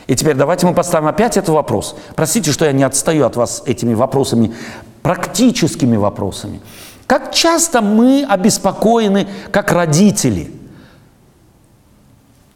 И 0.07 0.15
теперь 0.15 0.35
давайте 0.35 0.67
мы 0.67 0.73
поставим 0.73 1.07
опять 1.07 1.35
этот 1.37 1.49
вопрос. 1.49 1.95
Простите, 2.15 2.51
что 2.51 2.65
я 2.65 2.71
не 2.71 2.83
отстаю 2.83 3.25
от 3.25 3.35
вас 3.35 3.63
этими 3.65 3.93
вопросами 3.93 4.53
практическими 5.05 5.97
вопросами. 5.97 6.61
Как 7.05 7.31
часто 7.31 7.83
мы 7.83 8.25
обеспокоены 8.27 9.27
как 9.51 9.71
родители? 9.71 10.49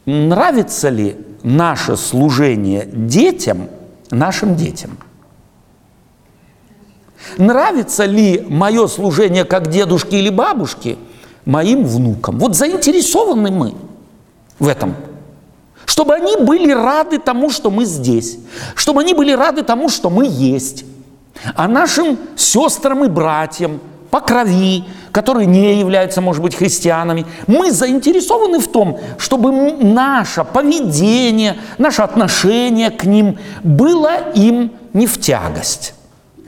Нравится 0.07 0.89
ли 0.89 1.15
наше 1.43 1.95
служение 1.95 2.89
детям, 2.91 3.69
нашим 4.09 4.55
детям? 4.55 4.97
Нравится 7.38 8.05
ли 8.05 8.43
мое 8.49 8.88
служение 8.88 9.45
как 9.45 9.69
дедушки 9.69 10.15
или 10.15 10.29
бабушки 10.29 10.97
моим 11.45 11.85
внукам? 11.85 12.39
Вот 12.39 12.55
заинтересованы 12.55 13.51
мы 13.51 13.75
в 14.57 14.67
этом. 14.67 14.95
Чтобы 15.85 16.15
они 16.15 16.35
были 16.38 16.71
рады 16.71 17.19
тому, 17.19 17.51
что 17.51 17.69
мы 17.69 17.85
здесь. 17.85 18.39
Чтобы 18.73 19.01
они 19.01 19.13
были 19.13 19.33
рады 19.33 19.62
тому, 19.62 19.88
что 19.88 20.09
мы 20.09 20.25
есть 20.25 20.83
а 21.56 21.67
нашим 21.67 22.17
сестрам 22.36 23.06
и 23.06 23.08
братьям 23.08 23.80
по 24.10 24.21
крови, 24.21 24.84
которые 25.12 25.45
не 25.45 25.80
являются, 25.80 26.21
может 26.21 26.41
быть, 26.41 26.56
христианами, 26.56 27.25
мы 27.47 27.71
заинтересованы 27.71 28.60
в 28.60 28.67
том, 28.67 28.99
чтобы 29.17 29.52
наше 29.52 30.43
поведение, 30.43 31.58
наше 31.78 32.02
отношение 32.02 32.89
к 32.89 33.04
ним 33.06 33.38
было 33.63 34.32
им 34.34 34.71
не 34.93 35.06
в 35.06 35.19
тягость, 35.19 35.93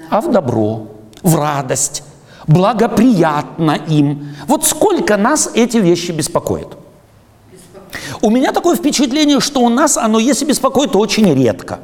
а 0.09 0.21
в 0.21 0.31
добро, 0.31 0.87
в 1.21 1.35
радость, 1.35 2.03
благоприятно 2.47 3.77
им. 3.87 4.35
Вот 4.47 4.65
сколько 4.65 5.17
нас 5.17 5.49
эти 5.53 5.77
вещи 5.77 6.11
беспокоят. 6.11 6.77
У 8.21 8.29
меня 8.29 8.51
такое 8.51 8.75
впечатление, 8.75 9.39
что 9.39 9.61
у 9.61 9.69
нас 9.69 9.97
оно, 9.97 10.19
если 10.19 10.45
беспокоит, 10.45 10.93
то 10.93 10.99
очень 10.99 11.31
редко. 11.33 11.79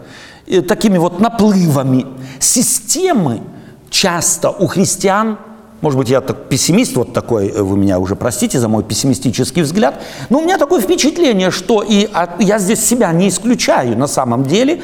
Э, 0.47 0.61
такими 0.61 0.97
вот 0.97 1.19
наплывами. 1.19 2.05
Системы 2.39 3.41
часто 3.89 4.49
у 4.49 4.67
христиан, 4.67 5.37
может 5.81 5.99
быть, 5.99 6.09
я 6.09 6.21
так 6.21 6.49
пессимист 6.49 6.95
вот 6.95 7.13
такой, 7.13 7.49
э, 7.49 7.61
вы 7.61 7.77
меня 7.77 7.99
уже 7.99 8.15
простите 8.15 8.59
за 8.59 8.67
мой 8.67 8.83
пессимистический 8.83 9.61
взгляд, 9.61 10.01
но 10.29 10.39
у 10.39 10.41
меня 10.41 10.57
такое 10.57 10.81
впечатление, 10.81 11.51
что 11.51 11.83
и 11.83 12.09
я 12.39 12.59
здесь 12.59 12.83
себя 12.83 13.11
не 13.11 13.29
исключаю 13.29 13.97
на 13.97 14.07
самом 14.07 14.43
деле, 14.43 14.81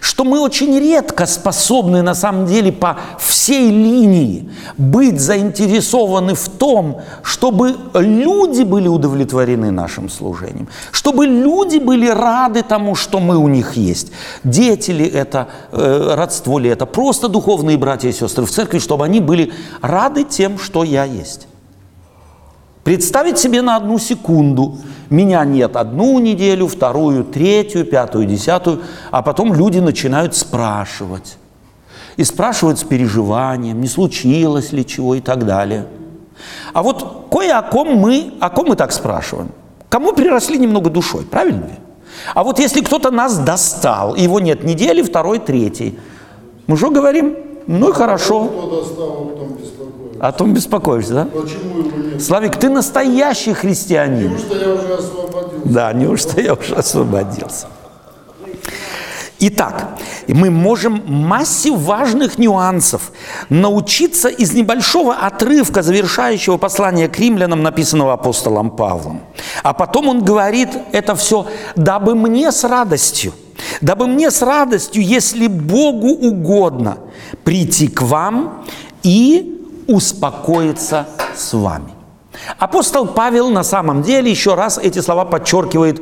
что 0.00 0.24
мы 0.24 0.40
очень 0.40 0.78
редко 0.78 1.26
способны 1.26 2.02
на 2.02 2.14
самом 2.14 2.46
деле 2.46 2.72
по 2.72 2.98
всей 3.18 3.70
линии 3.70 4.48
быть 4.76 5.20
заинтересованы 5.20 6.34
в 6.34 6.48
том, 6.48 7.00
чтобы 7.22 7.76
люди 7.94 8.62
были 8.62 8.88
удовлетворены 8.88 9.70
нашим 9.70 10.08
служением, 10.08 10.68
чтобы 10.92 11.26
люди 11.26 11.78
были 11.78 12.08
рады 12.08 12.62
тому, 12.62 12.94
что 12.94 13.20
мы 13.20 13.36
у 13.36 13.48
них 13.48 13.74
есть. 13.74 14.12
Дети 14.44 14.90
ли 14.90 15.06
это, 15.06 15.48
э, 15.72 16.14
родство 16.14 16.58
ли 16.58 16.70
это, 16.70 16.86
просто 16.86 17.28
духовные 17.28 17.76
братья 17.76 18.08
и 18.08 18.12
сестры 18.12 18.44
в 18.44 18.50
церкви, 18.50 18.78
чтобы 18.78 19.04
они 19.04 19.20
были 19.20 19.52
рады 19.80 20.24
тем, 20.28 20.58
что 20.58 20.84
я 20.84 21.04
есть. 21.04 21.48
Представить 22.84 23.38
себе 23.38 23.60
на 23.62 23.76
одну 23.76 23.98
секунду, 23.98 24.78
меня 25.10 25.44
нет 25.44 25.76
одну 25.76 26.18
неделю, 26.18 26.66
вторую, 26.66 27.24
третью, 27.24 27.84
пятую, 27.84 28.26
десятую, 28.26 28.82
а 29.10 29.22
потом 29.22 29.52
люди 29.52 29.78
начинают 29.78 30.34
спрашивать. 30.34 31.36
И 32.16 32.24
спрашивают 32.24 32.78
с 32.78 32.84
переживанием, 32.84 33.80
не 33.80 33.88
случилось 33.88 34.72
ли 34.72 34.86
чего 34.86 35.14
и 35.14 35.20
так 35.20 35.46
далее. 35.46 35.86
А 36.72 36.82
вот 36.82 37.26
кое 37.30 37.56
о 37.56 37.62
ком 37.62 37.96
мы, 37.96 38.34
о 38.40 38.50
ком 38.50 38.68
мы 38.68 38.76
так 38.76 38.92
спрашиваем? 38.92 39.50
Кому 39.88 40.12
приросли 40.12 40.58
немного 40.58 40.90
душой, 40.90 41.24
правильно 41.24 41.66
ли? 41.66 41.74
А 42.34 42.42
вот 42.42 42.58
если 42.58 42.80
кто-то 42.80 43.10
нас 43.10 43.38
достал, 43.38 44.14
его 44.14 44.40
нет 44.40 44.64
недели, 44.64 45.02
второй, 45.02 45.38
третий, 45.38 45.98
мы 46.66 46.76
что 46.76 46.90
говорим? 46.90 47.36
Ну 47.66 47.90
и 47.90 47.92
хорошо. 47.92 48.46
Кто 48.46 48.80
достал, 48.80 49.24
потом 49.26 49.48
беспокоится. 49.54 49.77
О 50.20 50.32
том 50.32 50.52
беспокоишься, 50.52 51.14
да? 51.14 51.24
Почему 51.26 51.78
его 51.78 51.96
нет? 51.96 52.22
Славик, 52.22 52.56
ты 52.56 52.68
настоящий 52.68 53.52
христианин. 53.52 54.38
Что 54.38 54.58
я 54.58 54.74
уже 54.74 54.94
освободился. 54.94 55.68
Да, 55.68 55.92
неужто 55.92 56.40
я 56.40 56.54
уже 56.54 56.74
освободился. 56.74 57.66
Итак, 59.40 59.96
мы 60.26 60.50
можем 60.50 61.00
массе 61.06 61.70
важных 61.70 62.38
нюансов 62.38 63.12
научиться 63.48 64.28
из 64.28 64.52
небольшого 64.52 65.14
отрывка 65.14 65.82
завершающего 65.82 66.56
послания 66.56 67.08
к 67.08 67.20
римлянам, 67.20 67.62
написанного 67.62 68.14
апостолом 68.14 68.70
Павлом. 68.70 69.20
А 69.62 69.74
потом 69.74 70.08
он 70.08 70.24
говорит 70.24 70.70
это 70.90 71.14
все, 71.14 71.46
дабы 71.76 72.16
мне 72.16 72.50
с 72.50 72.64
радостью, 72.64 73.32
дабы 73.80 74.08
мне 74.08 74.32
с 74.32 74.42
радостью, 74.42 75.04
если 75.04 75.46
Богу 75.46 76.08
угодно, 76.08 76.98
прийти 77.44 77.86
к 77.86 78.02
вам 78.02 78.64
и 79.04 79.57
успокоиться 79.88 81.06
с 81.34 81.52
вами. 81.54 81.92
Апостол 82.58 83.06
Павел 83.06 83.50
на 83.50 83.64
самом 83.64 84.02
деле 84.02 84.30
еще 84.30 84.54
раз 84.54 84.78
эти 84.78 85.00
слова 85.00 85.24
подчеркивает 85.24 86.00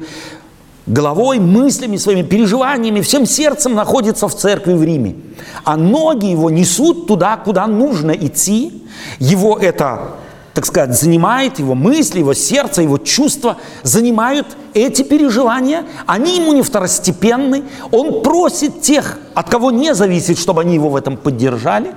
головой, 0.86 1.38
мыслями, 1.38 1.96
своими 1.96 2.22
переживаниями, 2.22 3.00
всем 3.00 3.26
сердцем 3.26 3.74
находится 3.74 4.28
в 4.28 4.34
церкви 4.34 4.74
в 4.74 4.82
Риме. 4.82 5.16
А 5.64 5.76
ноги 5.76 6.26
его 6.26 6.50
несут 6.50 7.06
туда, 7.06 7.36
куда 7.36 7.66
нужно 7.66 8.12
идти. 8.12 8.84
Его 9.18 9.58
это, 9.58 10.12
так 10.54 10.66
сказать, 10.66 10.98
занимает, 10.98 11.58
его 11.58 11.74
мысли, 11.74 12.20
его 12.20 12.34
сердце, 12.34 12.82
его 12.82 12.98
чувства 12.98 13.56
занимают 13.82 14.46
эти 14.74 15.02
переживания. 15.02 15.84
Они 16.06 16.36
ему 16.36 16.52
не 16.52 16.62
второстепенны. 16.62 17.64
Он 17.90 18.22
просит 18.22 18.82
тех, 18.82 19.18
от 19.34 19.48
кого 19.48 19.70
не 19.70 19.94
зависит, 19.94 20.38
чтобы 20.38 20.60
они 20.60 20.74
его 20.74 20.88
в 20.88 20.96
этом 20.96 21.16
поддержали. 21.16 21.94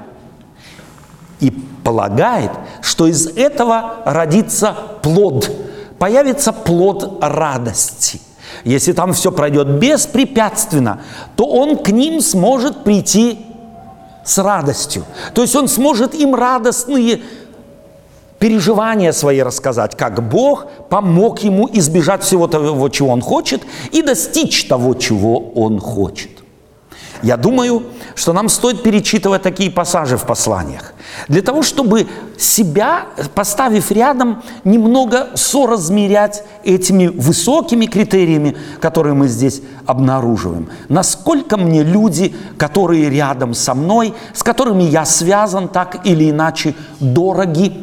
И 1.40 1.54
полагает, 1.90 2.52
что 2.82 3.08
из 3.08 3.26
этого 3.26 4.04
родится 4.06 4.76
плод, 5.02 5.50
появится 5.98 6.54
плод 6.54 7.18
радости. 7.20 8.22
Если 8.64 8.92
там 8.94 9.14
все 9.14 9.32
пройдет 9.32 9.80
беспрепятственно, 9.80 11.02
то 11.36 11.46
он 11.46 11.78
к 11.78 11.90
ним 11.90 12.22
сможет 12.22 12.84
прийти 12.84 13.40
с 14.24 14.38
радостью. 14.38 15.04
То 15.34 15.42
есть 15.42 15.56
он 15.56 15.68
сможет 15.68 16.14
им 16.14 16.36
радостные 16.36 17.22
переживания 18.38 19.12
свои 19.12 19.42
рассказать, 19.42 19.98
как 19.98 20.30
Бог 20.30 20.68
помог 20.90 21.40
ему 21.40 21.68
избежать 21.74 22.22
всего 22.22 22.48
того, 22.48 22.88
чего 22.90 23.10
он 23.10 23.22
хочет, 23.22 23.64
и 23.92 24.04
достичь 24.04 24.68
того, 24.68 24.94
чего 24.94 25.40
он 25.56 25.80
хочет. 25.80 26.30
Я 27.22 27.38
думаю, 27.38 27.84
что 28.16 28.34
нам 28.34 28.48
стоит 28.50 28.82
перечитывать 28.82 29.42
такие 29.42 29.70
пассажи 29.70 30.18
в 30.18 30.26
посланиях, 30.26 30.94
для 31.28 31.42
того, 31.42 31.64
чтобы 31.64 32.08
себя, 32.38 33.08
поставив 33.36 33.92
рядом, 33.92 34.42
немного 34.64 35.30
соразмерять 35.36 36.44
этими 36.64 37.08
высокими 37.08 37.88
критериями, 37.88 38.56
которые 38.80 39.16
мы 39.16 39.28
здесь 39.28 39.62
обнаруживаем. 39.86 40.70
Насколько 40.88 41.58
мне 41.58 41.84
люди, 41.84 42.34
которые 42.58 43.10
рядом 43.10 43.54
со 43.54 43.74
мной, 43.74 44.14
с 44.34 44.42
которыми 44.42 44.84
я 44.84 45.04
связан 45.04 45.68
так 45.68 46.06
или 46.06 46.30
иначе, 46.30 46.74
дороги, 47.00 47.74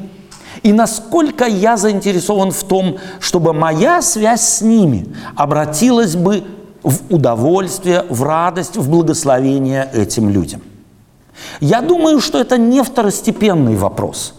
и 0.63 0.73
насколько 0.73 1.45
я 1.45 1.77
заинтересован 1.77 2.51
в 2.51 2.65
том, 2.65 2.97
чтобы 3.21 3.53
моя 3.53 4.01
связь 4.03 4.43
с 4.43 4.63
ними 4.63 5.07
обратилась 5.37 6.17
бы 6.17 6.43
в 6.87 7.13
удовольствие, 7.13 8.05
в 8.09 8.23
радость, 8.23 8.77
в 8.77 8.89
благословение 8.89 9.91
этим 9.93 10.31
людям. 10.31 10.63
Я 11.61 11.83
думаю, 11.83 12.21
что 12.21 12.39
это 12.39 12.57
не 12.57 12.83
второстепенный 12.83 13.75
вопрос. 13.75 14.35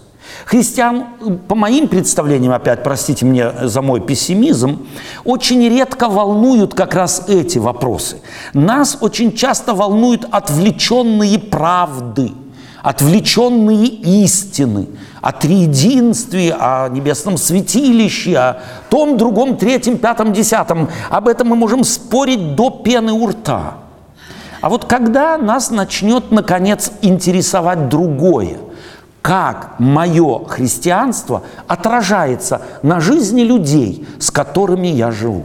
Христиан, 0.46 1.06
по 1.48 1.56
моим 1.56 1.90
представлениям, 1.90 2.54
опять 2.54 2.84
простите 2.84 3.26
мне 3.26 3.52
за 3.64 3.82
мой 3.82 4.00
пессимизм, 4.00 4.88
очень 5.26 5.68
редко 5.68 6.08
волнуют 6.08 6.74
как 6.74 6.94
раз 6.94 7.26
эти 7.28 7.58
вопросы. 7.58 8.18
Нас 8.54 8.98
очень 9.02 9.36
часто 9.36 9.74
волнуют 9.74 10.26
отвлеченные 10.32 11.40
правды– 11.40 12.32
отвлеченные 12.82 13.88
истины 13.88 14.88
о 15.22 15.32
триединстве, 15.32 16.54
о 16.54 16.90
небесном 16.90 17.38
святилище, 17.38 18.38
о 18.38 18.62
том, 18.90 19.18
другом, 19.18 19.58
третьем, 19.58 19.98
пятом, 19.98 20.34
десятом. 20.34 20.90
Об 21.10 21.28
этом 21.28 21.48
мы 21.48 21.56
можем 21.56 21.84
спорить 21.84 22.56
до 22.56 22.70
пены 22.70 23.12
у 23.12 23.28
рта. 23.28 23.78
А 24.62 24.70
вот 24.70 24.86
когда 24.86 25.38
нас 25.38 25.70
начнет, 25.70 26.32
наконец, 26.32 26.92
интересовать 27.02 27.90
другое, 27.90 28.58
как 29.22 29.76
мое 29.80 30.46
христианство 30.46 31.44
отражается 31.68 32.62
на 32.82 33.00
жизни 33.00 33.42
людей, 33.42 34.08
с 34.20 34.32
которыми 34.32 34.88
я 34.88 35.12
живу. 35.12 35.44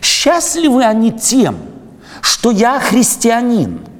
Счастливы 0.00 0.84
они 0.84 1.10
тем, 1.10 1.56
что 2.20 2.50
я 2.50 2.78
христианин– 2.78 3.80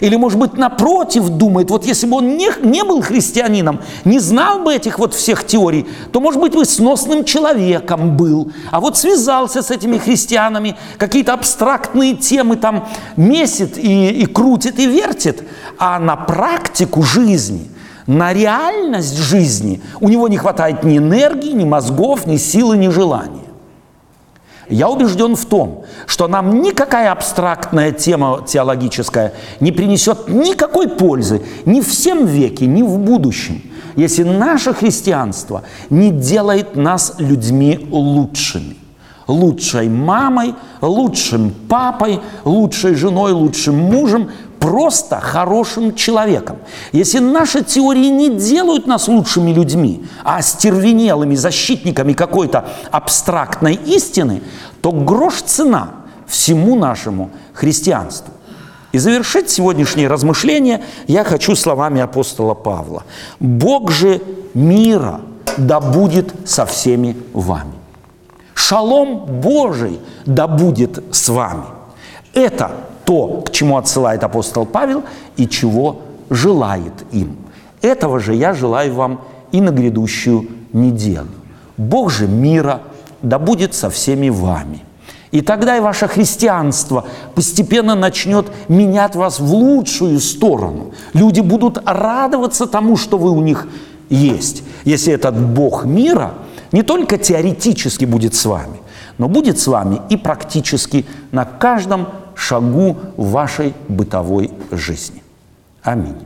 или, 0.00 0.16
может 0.16 0.38
быть, 0.38 0.54
напротив 0.54 1.28
думает, 1.28 1.70
вот 1.70 1.84
если 1.84 2.06
бы 2.06 2.16
он 2.16 2.36
не, 2.36 2.50
не 2.62 2.82
был 2.84 3.02
христианином, 3.02 3.80
не 4.04 4.18
знал 4.18 4.60
бы 4.60 4.74
этих 4.74 4.98
вот 4.98 5.14
всех 5.14 5.46
теорий, 5.46 5.86
то, 6.12 6.20
может 6.20 6.40
быть, 6.40 6.54
бы 6.54 6.64
сносным 6.64 7.24
человеком 7.24 8.16
был. 8.16 8.50
А 8.70 8.80
вот 8.80 8.96
связался 8.96 9.62
с 9.62 9.70
этими 9.70 9.98
христианами, 9.98 10.76
какие-то 10.98 11.34
абстрактные 11.34 12.14
темы 12.14 12.56
там 12.56 12.88
месит 13.16 13.78
и, 13.78 14.10
и 14.10 14.26
крутит 14.26 14.78
и 14.78 14.86
вертит, 14.86 15.42
а 15.78 15.98
на 15.98 16.16
практику 16.16 17.02
жизни– 17.02 17.70
на 18.06 18.32
реальность 18.34 19.16
жизни 19.16 19.80
у 20.00 20.08
него 20.08 20.28
не 20.28 20.36
хватает 20.36 20.84
ни 20.84 20.98
энергии, 20.98 21.52
ни 21.52 21.64
мозгов, 21.64 22.26
ни 22.26 22.36
силы, 22.36 22.76
ни 22.76 22.88
желания. 22.88 23.43
Я 24.74 24.88
убежден 24.88 25.36
в 25.36 25.44
том, 25.44 25.84
что 26.04 26.26
нам 26.26 26.60
никакая 26.60 27.12
абстрактная 27.12 27.92
тема 27.92 28.42
теологическая 28.44 29.32
не 29.60 29.70
принесет 29.70 30.26
никакой 30.26 30.88
пользы 30.88 31.42
ни 31.64 31.80
в 31.80 31.88
всем 31.88 32.26
веке, 32.26 32.66
ни 32.66 32.82
в 32.82 32.98
будущем, 32.98 33.62
если 33.94 34.24
наше 34.24 34.74
христианство 34.74 35.62
не 35.90 36.10
делает 36.10 36.74
нас 36.74 37.14
людьми 37.18 37.86
лучшими. 37.88 38.76
Лучшей 39.28 39.88
мамой, 39.88 40.56
лучшим 40.80 41.54
папой, 41.68 42.20
лучшей 42.44 42.96
женой, 42.96 43.30
лучшим 43.30 43.76
мужем, 43.76 44.32
просто 44.64 45.20
хорошим 45.20 45.94
человеком. 45.94 46.56
Если 46.92 47.18
наши 47.18 47.62
теории 47.62 48.08
не 48.08 48.30
делают 48.30 48.86
нас 48.86 49.08
лучшими 49.08 49.52
людьми, 49.52 50.06
а 50.24 50.40
стервенелыми 50.40 51.34
защитниками 51.34 52.14
какой-то 52.14 52.64
абстрактной 52.90 53.74
истины, 53.74 54.42
то 54.80 54.90
грош 54.90 55.42
цена 55.42 55.90
всему 56.26 56.76
нашему 56.76 57.30
христианству. 57.52 58.32
И 58.92 58.98
завершить 58.98 59.50
сегодняшнее 59.50 60.08
размышление 60.08 60.82
я 61.08 61.24
хочу 61.24 61.54
словами 61.56 62.00
апостола 62.00 62.54
Павла. 62.54 63.02
«Бог 63.40 63.90
же 63.90 64.22
мира 64.54 65.20
да 65.58 65.78
будет 65.80 66.32
со 66.48 66.64
всеми 66.64 67.18
вами». 67.34 67.74
Шалом 68.54 69.26
Божий 69.26 70.00
да 70.24 70.46
будет 70.46 71.04
с 71.14 71.28
вами. 71.28 71.64
Это 72.32 72.70
то, 73.04 73.42
к 73.46 73.50
чему 73.50 73.76
отсылает 73.76 74.24
апостол 74.24 74.66
Павел 74.66 75.02
и 75.36 75.48
чего 75.48 76.00
желает 76.30 76.92
им. 77.12 77.36
Этого 77.82 78.18
же 78.20 78.34
я 78.34 78.54
желаю 78.54 78.94
вам 78.94 79.20
и 79.52 79.60
на 79.60 79.70
грядущую 79.70 80.48
неделю. 80.72 81.28
Бог 81.76 82.10
же 82.10 82.26
мира 82.26 82.80
да 83.22 83.38
будет 83.38 83.74
со 83.74 83.90
всеми 83.90 84.28
вами. 84.28 84.82
И 85.32 85.40
тогда 85.40 85.76
и 85.76 85.80
ваше 85.80 86.06
христианство 86.06 87.06
постепенно 87.34 87.96
начнет 87.96 88.46
менять 88.68 89.16
вас 89.16 89.40
в 89.40 89.52
лучшую 89.52 90.20
сторону. 90.20 90.92
Люди 91.12 91.40
будут 91.40 91.78
радоваться 91.84 92.66
тому, 92.66 92.96
что 92.96 93.18
вы 93.18 93.30
у 93.30 93.40
них 93.40 93.66
есть. 94.08 94.62
Если 94.84 95.12
этот 95.12 95.36
Бог 95.36 95.84
мира 95.84 96.34
не 96.70 96.82
только 96.82 97.18
теоретически 97.18 98.04
будет 98.04 98.34
с 98.34 98.44
вами, 98.44 98.78
но 99.18 99.28
будет 99.28 99.58
с 99.58 99.66
вами 99.66 100.00
и 100.08 100.16
практически 100.16 101.04
на 101.32 101.44
каждом 101.44 102.08
шагу 102.34 102.96
вашей 103.16 103.74
бытовой 103.88 104.50
жизни. 104.70 105.22
Аминь. 105.82 106.16